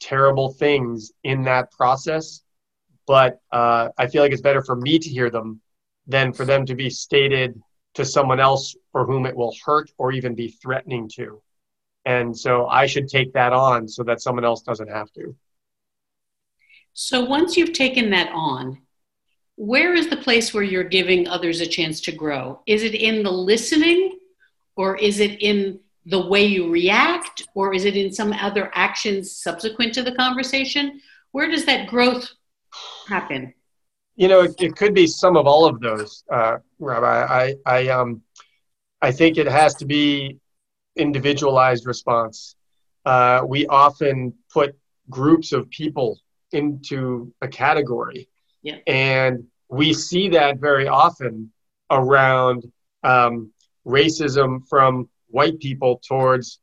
terrible 0.00 0.52
things 0.52 1.12
in 1.24 1.42
that 1.44 1.70
process 1.70 2.42
but 3.06 3.40
uh, 3.52 3.88
i 3.98 4.06
feel 4.06 4.22
like 4.22 4.32
it's 4.32 4.42
better 4.42 4.62
for 4.62 4.76
me 4.76 4.98
to 4.98 5.08
hear 5.08 5.30
them 5.30 5.60
than 6.06 6.32
for 6.32 6.44
them 6.44 6.64
to 6.66 6.74
be 6.74 6.88
stated 6.88 7.60
to 7.96 8.04
someone 8.04 8.40
else 8.40 8.76
for 8.92 9.04
whom 9.04 9.26
it 9.26 9.34
will 9.34 9.54
hurt 9.64 9.90
or 9.98 10.12
even 10.12 10.34
be 10.34 10.48
threatening 10.48 11.08
to. 11.16 11.42
And 12.04 12.36
so 12.38 12.66
I 12.66 12.86
should 12.86 13.08
take 13.08 13.32
that 13.32 13.52
on 13.52 13.88
so 13.88 14.04
that 14.04 14.20
someone 14.20 14.44
else 14.44 14.62
doesn't 14.62 14.90
have 14.90 15.10
to. 15.12 15.34
So 16.92 17.24
once 17.24 17.56
you've 17.56 17.72
taken 17.72 18.10
that 18.10 18.30
on, 18.32 18.78
where 19.56 19.94
is 19.94 20.08
the 20.08 20.16
place 20.16 20.52
where 20.52 20.62
you're 20.62 20.84
giving 20.84 21.26
others 21.26 21.60
a 21.60 21.66
chance 21.66 22.00
to 22.02 22.12
grow? 22.12 22.60
Is 22.66 22.82
it 22.82 22.94
in 22.94 23.22
the 23.22 23.30
listening 23.30 24.18
or 24.76 24.96
is 24.98 25.18
it 25.18 25.42
in 25.42 25.80
the 26.04 26.26
way 26.26 26.44
you 26.44 26.70
react 26.70 27.48
or 27.54 27.74
is 27.74 27.86
it 27.86 27.96
in 27.96 28.12
some 28.12 28.32
other 28.34 28.70
actions 28.74 29.32
subsequent 29.32 29.94
to 29.94 30.02
the 30.02 30.14
conversation? 30.14 31.00
Where 31.32 31.50
does 31.50 31.64
that 31.64 31.88
growth 31.88 32.30
happen? 33.08 33.54
You 34.16 34.28
know, 34.28 34.42
it, 34.42 34.54
it 34.58 34.76
could 34.76 34.94
be 34.94 35.06
some 35.06 35.36
of 35.36 35.46
all 35.46 35.66
of 35.66 35.80
those, 35.80 36.24
uh, 36.32 36.56
Rabbi. 36.78 37.06
I, 37.06 37.54
I, 37.66 37.88
um, 37.88 38.22
I 39.02 39.12
think 39.12 39.36
it 39.36 39.46
has 39.46 39.74
to 39.76 39.86
be 39.86 40.38
individualized 40.96 41.86
response. 41.86 42.56
Uh, 43.04 43.42
we 43.46 43.66
often 43.66 44.34
put 44.52 44.76
groups 45.10 45.52
of 45.52 45.68
people 45.70 46.18
into 46.52 47.32
a 47.42 47.48
category, 47.48 48.28
yeah. 48.62 48.76
and 48.86 49.44
we 49.68 49.92
see 49.92 50.28
that 50.30 50.58
very 50.58 50.88
often 50.88 51.52
around 51.90 52.64
um, 53.04 53.52
racism 53.86 54.66
from 54.68 55.08
white 55.28 55.58
people 55.60 56.00
towards 56.06 56.58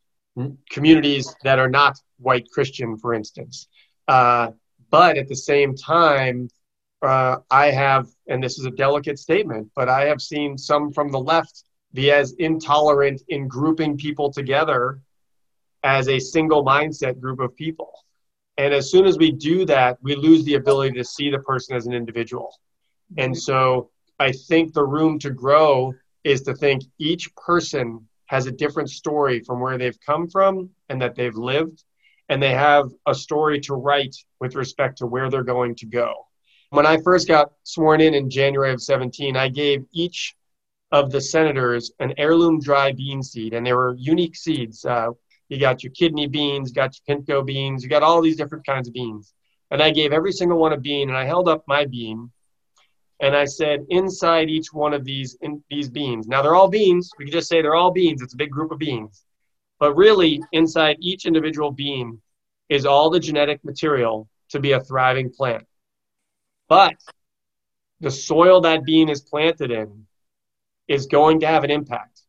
communities 0.69 1.33
that 1.43 1.59
are 1.59 1.69
not 1.69 1.97
white 2.17 2.49
Christian, 2.51 2.97
for 2.97 3.13
instance. 3.13 3.67
Uh, 4.07 4.51
but 4.93 5.17
at 5.17 5.27
the 5.27 5.35
same 5.35 5.75
time, 5.75 6.47
uh, 7.01 7.37
I 7.49 7.71
have, 7.71 8.09
and 8.27 8.43
this 8.43 8.59
is 8.59 8.65
a 8.67 8.69
delicate 8.69 9.17
statement, 9.17 9.71
but 9.75 9.89
I 9.89 10.05
have 10.05 10.21
seen 10.21 10.55
some 10.55 10.93
from 10.93 11.11
the 11.11 11.19
left 11.19 11.63
be 11.95 12.11
as 12.11 12.33
intolerant 12.33 13.23
in 13.29 13.47
grouping 13.47 13.97
people 13.97 14.31
together 14.31 14.99
as 15.83 16.09
a 16.09 16.19
single 16.19 16.63
mindset 16.63 17.19
group 17.19 17.39
of 17.39 17.55
people. 17.55 17.91
And 18.59 18.71
as 18.71 18.91
soon 18.91 19.07
as 19.07 19.17
we 19.17 19.31
do 19.31 19.65
that, 19.65 19.97
we 20.03 20.13
lose 20.15 20.43
the 20.43 20.53
ability 20.53 20.95
to 20.99 21.03
see 21.03 21.31
the 21.31 21.39
person 21.39 21.75
as 21.75 21.87
an 21.87 21.93
individual. 21.93 22.53
And 23.17 23.35
so 23.35 23.89
I 24.19 24.31
think 24.31 24.73
the 24.73 24.85
room 24.85 25.17
to 25.19 25.31
grow 25.31 25.95
is 26.23 26.43
to 26.43 26.53
think 26.53 26.83
each 26.99 27.35
person 27.35 28.07
has 28.27 28.45
a 28.45 28.51
different 28.51 28.91
story 28.91 29.39
from 29.39 29.59
where 29.59 29.79
they've 29.79 29.99
come 30.05 30.29
from 30.29 30.69
and 30.89 31.01
that 31.01 31.15
they've 31.15 31.35
lived, 31.35 31.83
and 32.29 32.41
they 32.41 32.51
have 32.51 32.89
a 33.07 33.13
story 33.13 33.59
to 33.61 33.73
write 33.73 34.15
with 34.39 34.55
respect 34.55 34.97
to 34.99 35.05
where 35.05 35.29
they're 35.29 35.43
going 35.43 35.75
to 35.75 35.85
go. 35.85 36.13
When 36.69 36.85
I 36.85 36.97
first 37.01 37.27
got 37.27 37.51
sworn 37.63 38.01
in 38.01 38.13
in 38.13 38.29
January 38.29 38.73
of 38.73 38.81
17, 38.81 39.37
I 39.37 39.49
gave 39.49 39.85
each 39.91 40.35
of 40.91 41.11
the 41.11 41.21
senators 41.21 41.91
an 41.99 42.13
heirloom 42.17 42.59
dry 42.59 42.91
bean 42.91 43.21
seed, 43.21 43.53
and 43.53 43.65
they 43.65 43.73
were 43.73 43.95
unique 43.97 44.35
seeds. 44.35 44.85
Uh, 44.85 45.09
you 45.49 45.59
got 45.59 45.83
your 45.83 45.91
kidney 45.91 46.27
beans, 46.27 46.71
got 46.71 46.95
your 46.95 47.15
pinto 47.15 47.43
beans, 47.43 47.83
you 47.83 47.89
got 47.89 48.03
all 48.03 48.21
these 48.21 48.37
different 48.37 48.65
kinds 48.65 48.87
of 48.87 48.93
beans. 48.93 49.33
And 49.71 49.81
I 49.81 49.91
gave 49.91 50.13
every 50.13 50.31
single 50.31 50.57
one 50.57 50.73
a 50.73 50.77
bean, 50.77 51.09
and 51.09 51.17
I 51.17 51.25
held 51.25 51.49
up 51.49 51.63
my 51.67 51.85
bean, 51.85 52.31
and 53.19 53.35
I 53.35 53.45
said 53.45 53.85
inside 53.89 54.49
each 54.49 54.73
one 54.73 54.93
of 54.93 55.03
these 55.03 55.37
in, 55.41 55.63
these 55.69 55.89
beans. 55.89 56.27
Now 56.27 56.41
they're 56.41 56.55
all 56.55 56.69
beans. 56.69 57.09
We 57.17 57.25
can 57.25 57.31
just 57.31 57.49
say 57.49 57.61
they're 57.61 57.75
all 57.75 57.91
beans. 57.91 58.21
It's 58.21 58.33
a 58.33 58.37
big 58.37 58.51
group 58.51 58.71
of 58.71 58.79
beans. 58.79 59.25
But 59.83 59.97
really, 59.97 60.41
inside 60.53 60.95
each 61.01 61.25
individual 61.25 61.69
bean 61.69 62.21
is 62.69 62.85
all 62.85 63.09
the 63.09 63.19
genetic 63.19 63.65
material 63.65 64.29
to 64.51 64.61
be 64.61 64.71
a 64.71 64.79
thriving 64.79 65.29
plant. 65.29 65.67
But 66.69 66.95
the 67.99 68.09
soil 68.09 68.61
that 68.61 68.85
bean 68.85 69.09
is 69.09 69.19
planted 69.23 69.71
in 69.71 70.07
is 70.87 71.07
going 71.07 71.41
to 71.41 71.47
have 71.47 71.65
an 71.65 71.69
impact. 71.69 72.21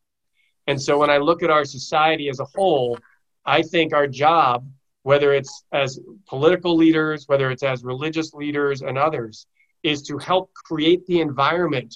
And 0.67 0.81
so 0.81 0.99
when 0.99 1.09
I 1.09 1.15
look 1.15 1.43
at 1.43 1.49
our 1.49 1.63
society 1.63 2.27
as 2.27 2.41
a 2.41 2.45
whole, 2.53 2.99
I 3.45 3.61
think 3.61 3.93
our 3.93 4.05
job, 4.05 4.67
whether 5.03 5.31
it's 5.31 5.63
as 5.71 5.97
political 6.27 6.75
leaders, 6.75 7.29
whether 7.29 7.49
it's 7.51 7.63
as 7.63 7.85
religious 7.85 8.33
leaders 8.33 8.81
and 8.81 8.97
others, 8.97 9.47
is 9.81 10.01
to 10.09 10.17
help 10.17 10.51
create 10.53 11.05
the 11.05 11.21
environment 11.21 11.95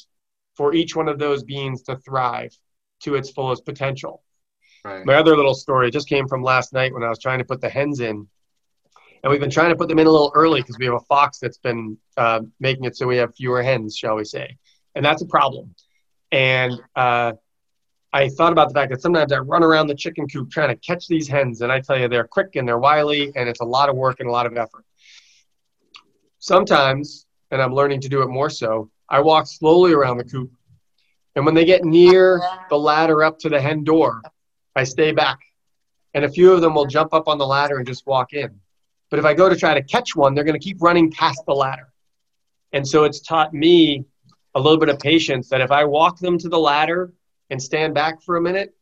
for 0.55 0.73
each 0.73 0.95
one 0.95 1.09
of 1.09 1.19
those 1.19 1.43
beans 1.43 1.81
to 1.81 1.97
thrive 1.97 2.57
to 3.01 3.15
its 3.15 3.29
fullest 3.29 3.65
potential. 3.65 4.23
Right. 4.83 5.05
My 5.05 5.15
other 5.15 5.35
little 5.35 5.53
story 5.53 5.91
just 5.91 6.07
came 6.07 6.27
from 6.27 6.43
last 6.43 6.73
night 6.73 6.93
when 6.93 7.03
I 7.03 7.09
was 7.09 7.19
trying 7.19 7.39
to 7.39 7.45
put 7.45 7.61
the 7.61 7.69
hens 7.69 7.99
in. 7.99 8.27
And 9.21 9.29
we've 9.29 9.39
been 9.39 9.49
trying 9.49 9.69
to 9.71 9.75
put 9.75 9.89
them 9.89 9.99
in 9.99 10.07
a 10.07 10.09
little 10.09 10.31
early 10.33 10.61
because 10.61 10.77
we 10.77 10.85
have 10.85 10.93
a 10.93 10.99
fox 11.01 11.39
that's 11.39 11.57
been 11.57 11.97
uh, 12.15 12.41
making 12.59 12.85
it 12.85 12.95
so 12.95 13.05
we 13.05 13.17
have 13.17 13.35
fewer 13.35 13.61
hens, 13.61 13.97
shall 13.97 14.15
we 14.15 14.23
say. 14.23 14.57
And 14.95 15.03
that's 15.03 15.21
a 15.21 15.25
problem. 15.25 15.75
And 16.31 16.73
uh, 16.95 17.33
I 18.13 18.29
thought 18.29 18.53
about 18.53 18.69
the 18.69 18.73
fact 18.73 18.91
that 18.91 19.01
sometimes 19.01 19.33
I 19.33 19.39
run 19.39 19.63
around 19.63 19.87
the 19.87 19.95
chicken 19.95 20.27
coop 20.27 20.49
trying 20.49 20.69
to 20.69 20.75
catch 20.77 21.07
these 21.07 21.27
hens, 21.27 21.61
and 21.61 21.71
I 21.71 21.81
tell 21.81 21.99
you, 21.99 22.07
they're 22.07 22.27
quick 22.27 22.55
and 22.55 22.67
they're 22.67 22.79
wily, 22.79 23.33
and 23.35 23.49
it's 23.49 23.59
a 23.59 23.65
lot 23.65 23.89
of 23.89 23.95
work 23.97 24.21
and 24.21 24.29
a 24.29 24.31
lot 24.31 24.45
of 24.45 24.55
effort. 24.55 24.85
Sometimes 26.39 27.27
and 27.51 27.61
I'm 27.61 27.73
learning 27.73 28.01
to 28.01 28.09
do 28.09 28.21
it 28.21 28.27
more 28.27 28.49
so. 28.49 28.89
I 29.09 29.21
walk 29.21 29.47
slowly 29.47 29.93
around 29.93 30.17
the 30.17 30.23
coop. 30.23 30.51
And 31.35 31.45
when 31.45 31.55
they 31.55 31.65
get 31.65 31.83
near 31.83 32.41
the 32.69 32.77
ladder 32.77 33.23
up 33.23 33.39
to 33.39 33.49
the 33.49 33.59
hen 33.59 33.83
door, 33.83 34.21
I 34.79 34.85
stay 34.85 35.11
back. 35.11 35.39
And 36.13 36.25
a 36.25 36.29
few 36.29 36.53
of 36.53 36.61
them 36.61 36.73
will 36.73 36.85
jump 36.85 37.13
up 37.13 37.27
on 37.27 37.37
the 37.37 37.45
ladder 37.45 37.77
and 37.77 37.85
just 37.85 38.07
walk 38.07 38.33
in. 38.33 38.59
But 39.09 39.19
if 39.19 39.25
I 39.25 39.33
go 39.33 39.49
to 39.49 39.55
try 39.55 39.73
to 39.73 39.83
catch 39.83 40.15
one, 40.15 40.33
they're 40.33 40.43
going 40.43 40.59
to 40.59 40.63
keep 40.63 40.81
running 40.81 41.11
past 41.11 41.41
the 41.45 41.53
ladder. 41.53 41.89
And 42.71 42.87
so 42.87 43.03
it's 43.03 43.19
taught 43.19 43.53
me 43.53 44.05
a 44.55 44.59
little 44.59 44.79
bit 44.79 44.89
of 44.89 44.99
patience 44.99 45.49
that 45.49 45.61
if 45.61 45.71
I 45.71 45.83
walk 45.85 46.19
them 46.19 46.37
to 46.39 46.49
the 46.49 46.57
ladder 46.57 47.11
and 47.49 47.61
stand 47.61 47.93
back 47.93 48.21
for 48.21 48.37
a 48.37 48.41
minute, 48.41 48.73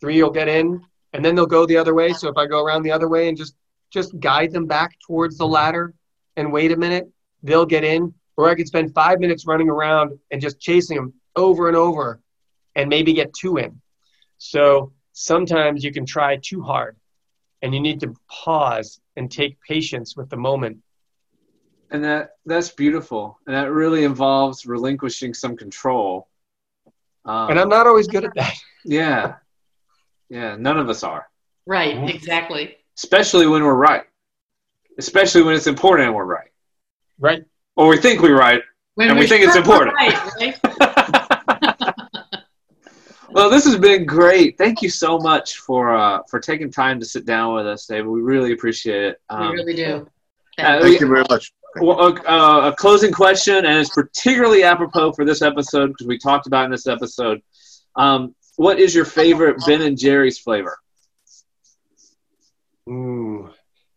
three 0.00 0.22
will 0.22 0.30
get 0.30 0.48
in 0.48 0.80
and 1.12 1.24
then 1.24 1.34
they'll 1.34 1.46
go 1.46 1.66
the 1.66 1.76
other 1.76 1.94
way. 1.94 2.12
So 2.12 2.28
if 2.28 2.36
I 2.36 2.46
go 2.46 2.64
around 2.64 2.82
the 2.82 2.92
other 2.92 3.08
way 3.08 3.28
and 3.28 3.36
just 3.36 3.54
just 3.90 4.18
guide 4.20 4.52
them 4.52 4.66
back 4.66 4.96
towards 5.04 5.36
the 5.36 5.46
ladder 5.46 5.92
and 6.36 6.52
wait 6.52 6.70
a 6.70 6.76
minute, 6.76 7.10
they'll 7.42 7.66
get 7.66 7.82
in, 7.82 8.14
or 8.36 8.48
I 8.48 8.54
could 8.54 8.68
spend 8.68 8.94
five 8.94 9.18
minutes 9.18 9.46
running 9.46 9.68
around 9.68 10.16
and 10.30 10.40
just 10.40 10.60
chasing 10.60 10.96
them 10.96 11.12
over 11.34 11.66
and 11.66 11.76
over 11.76 12.20
and 12.76 12.88
maybe 12.88 13.12
get 13.12 13.34
two 13.34 13.56
in. 13.56 13.80
So 14.38 14.92
sometimes 15.20 15.84
you 15.84 15.92
can 15.92 16.06
try 16.06 16.36
too 16.36 16.62
hard 16.62 16.96
and 17.60 17.74
you 17.74 17.80
need 17.80 18.00
to 18.00 18.14
pause 18.26 19.00
and 19.16 19.30
take 19.30 19.60
patience 19.60 20.16
with 20.16 20.30
the 20.30 20.36
moment. 20.36 20.78
And 21.90 22.02
that 22.04 22.36
that's 22.46 22.70
beautiful. 22.70 23.38
And 23.46 23.54
that 23.54 23.70
really 23.70 24.04
involves 24.04 24.64
relinquishing 24.64 25.34
some 25.34 25.56
control. 25.56 26.28
Um, 27.26 27.50
and 27.50 27.60
I'm 27.60 27.68
not 27.68 27.86
always 27.86 28.08
good 28.08 28.24
at 28.24 28.34
that. 28.34 28.54
Yeah. 28.82 29.34
Yeah, 30.30 30.56
none 30.58 30.78
of 30.78 30.88
us 30.88 31.02
are. 31.02 31.28
Right, 31.66 32.08
exactly. 32.08 32.78
Especially 32.96 33.46
when 33.46 33.62
we're 33.62 33.74
right. 33.74 34.04
Especially 34.98 35.42
when 35.42 35.54
it's 35.54 35.66
important 35.66 36.06
and 36.06 36.16
we're 36.16 36.24
right. 36.24 36.48
Right. 37.18 37.44
Or 37.76 37.88
we 37.88 37.98
think 37.98 38.22
we're 38.22 38.38
right, 38.38 38.62
when 38.94 39.10
and 39.10 39.18
we 39.18 39.26
think 39.26 39.44
it's 39.44 39.56
important. 39.64 39.94
Right, 39.96 40.16
right? 40.40 40.80
well, 43.40 43.48
this 43.48 43.64
has 43.64 43.78
been 43.78 44.04
great. 44.04 44.58
Thank 44.58 44.82
you 44.82 44.90
so 44.90 45.18
much 45.18 45.56
for 45.60 45.96
uh, 45.96 46.22
for 46.28 46.38
taking 46.38 46.70
time 46.70 47.00
to 47.00 47.06
sit 47.06 47.24
down 47.24 47.54
with 47.54 47.66
us, 47.66 47.86
David. 47.86 48.06
We 48.06 48.20
really 48.20 48.52
appreciate 48.52 49.02
it. 49.02 49.20
Um, 49.30 49.52
we 49.52 49.56
really 49.56 49.74
do. 49.74 50.06
Uh, 50.58 50.82
Thank 50.82 51.00
you 51.00 51.06
very 51.06 51.24
much. 51.30 51.50
Well, 51.80 52.18
uh, 52.28 52.70
a 52.70 52.76
closing 52.76 53.12
question, 53.12 53.64
and 53.64 53.78
it's 53.78 53.88
particularly 53.88 54.62
apropos 54.62 55.12
for 55.12 55.24
this 55.24 55.40
episode 55.40 55.86
because 55.86 56.06
we 56.06 56.18
talked 56.18 56.48
about 56.48 56.66
in 56.66 56.70
this 56.70 56.86
episode. 56.86 57.40
Um, 57.96 58.34
what 58.56 58.78
is 58.78 58.94
your 58.94 59.06
favorite 59.06 59.56
Ben 59.66 59.80
and 59.80 59.96
Jerry's 59.96 60.38
flavor? 60.38 60.76
Ooh, 62.90 63.48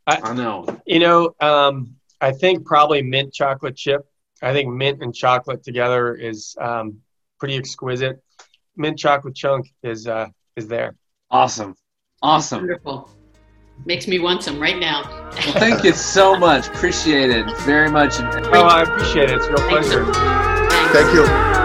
I, 0.07 0.21
I 0.23 0.33
know. 0.33 0.65
You 0.85 0.99
know, 0.99 1.35
um, 1.41 1.97
I 2.21 2.31
think 2.31 2.65
probably 2.65 3.01
mint 3.01 3.33
chocolate 3.33 3.75
chip. 3.75 4.07
I 4.41 4.53
think 4.53 4.73
mint 4.73 5.03
and 5.03 5.13
chocolate 5.13 5.63
together 5.63 6.15
is 6.15 6.55
um, 6.61 7.01
pretty 7.39 7.57
exquisite. 7.57 8.23
Mint 8.75 8.97
chocolate 8.97 9.35
chunk 9.35 9.71
is 9.83 10.07
uh, 10.07 10.27
is 10.55 10.67
there. 10.67 10.95
Awesome, 11.31 11.75
awesome, 12.21 12.59
wonderful. 12.59 13.09
Makes 13.85 14.07
me 14.07 14.19
want 14.19 14.43
some 14.43 14.59
right 14.59 14.79
now. 14.79 15.03
well, 15.03 15.31
thank 15.53 15.83
you 15.83 15.93
so 15.93 16.37
much. 16.37 16.67
Appreciate 16.67 17.31
it 17.31 17.45
very 17.61 17.89
much. 17.89 18.13
Oh, 18.19 18.67
I 18.67 18.83
appreciate 18.83 19.29
it. 19.29 19.37
It's 19.37 19.47
a 19.47 19.51
real 19.51 19.67
pleasure. 19.69 20.05
Thank 20.93 21.13
you. 21.13 21.62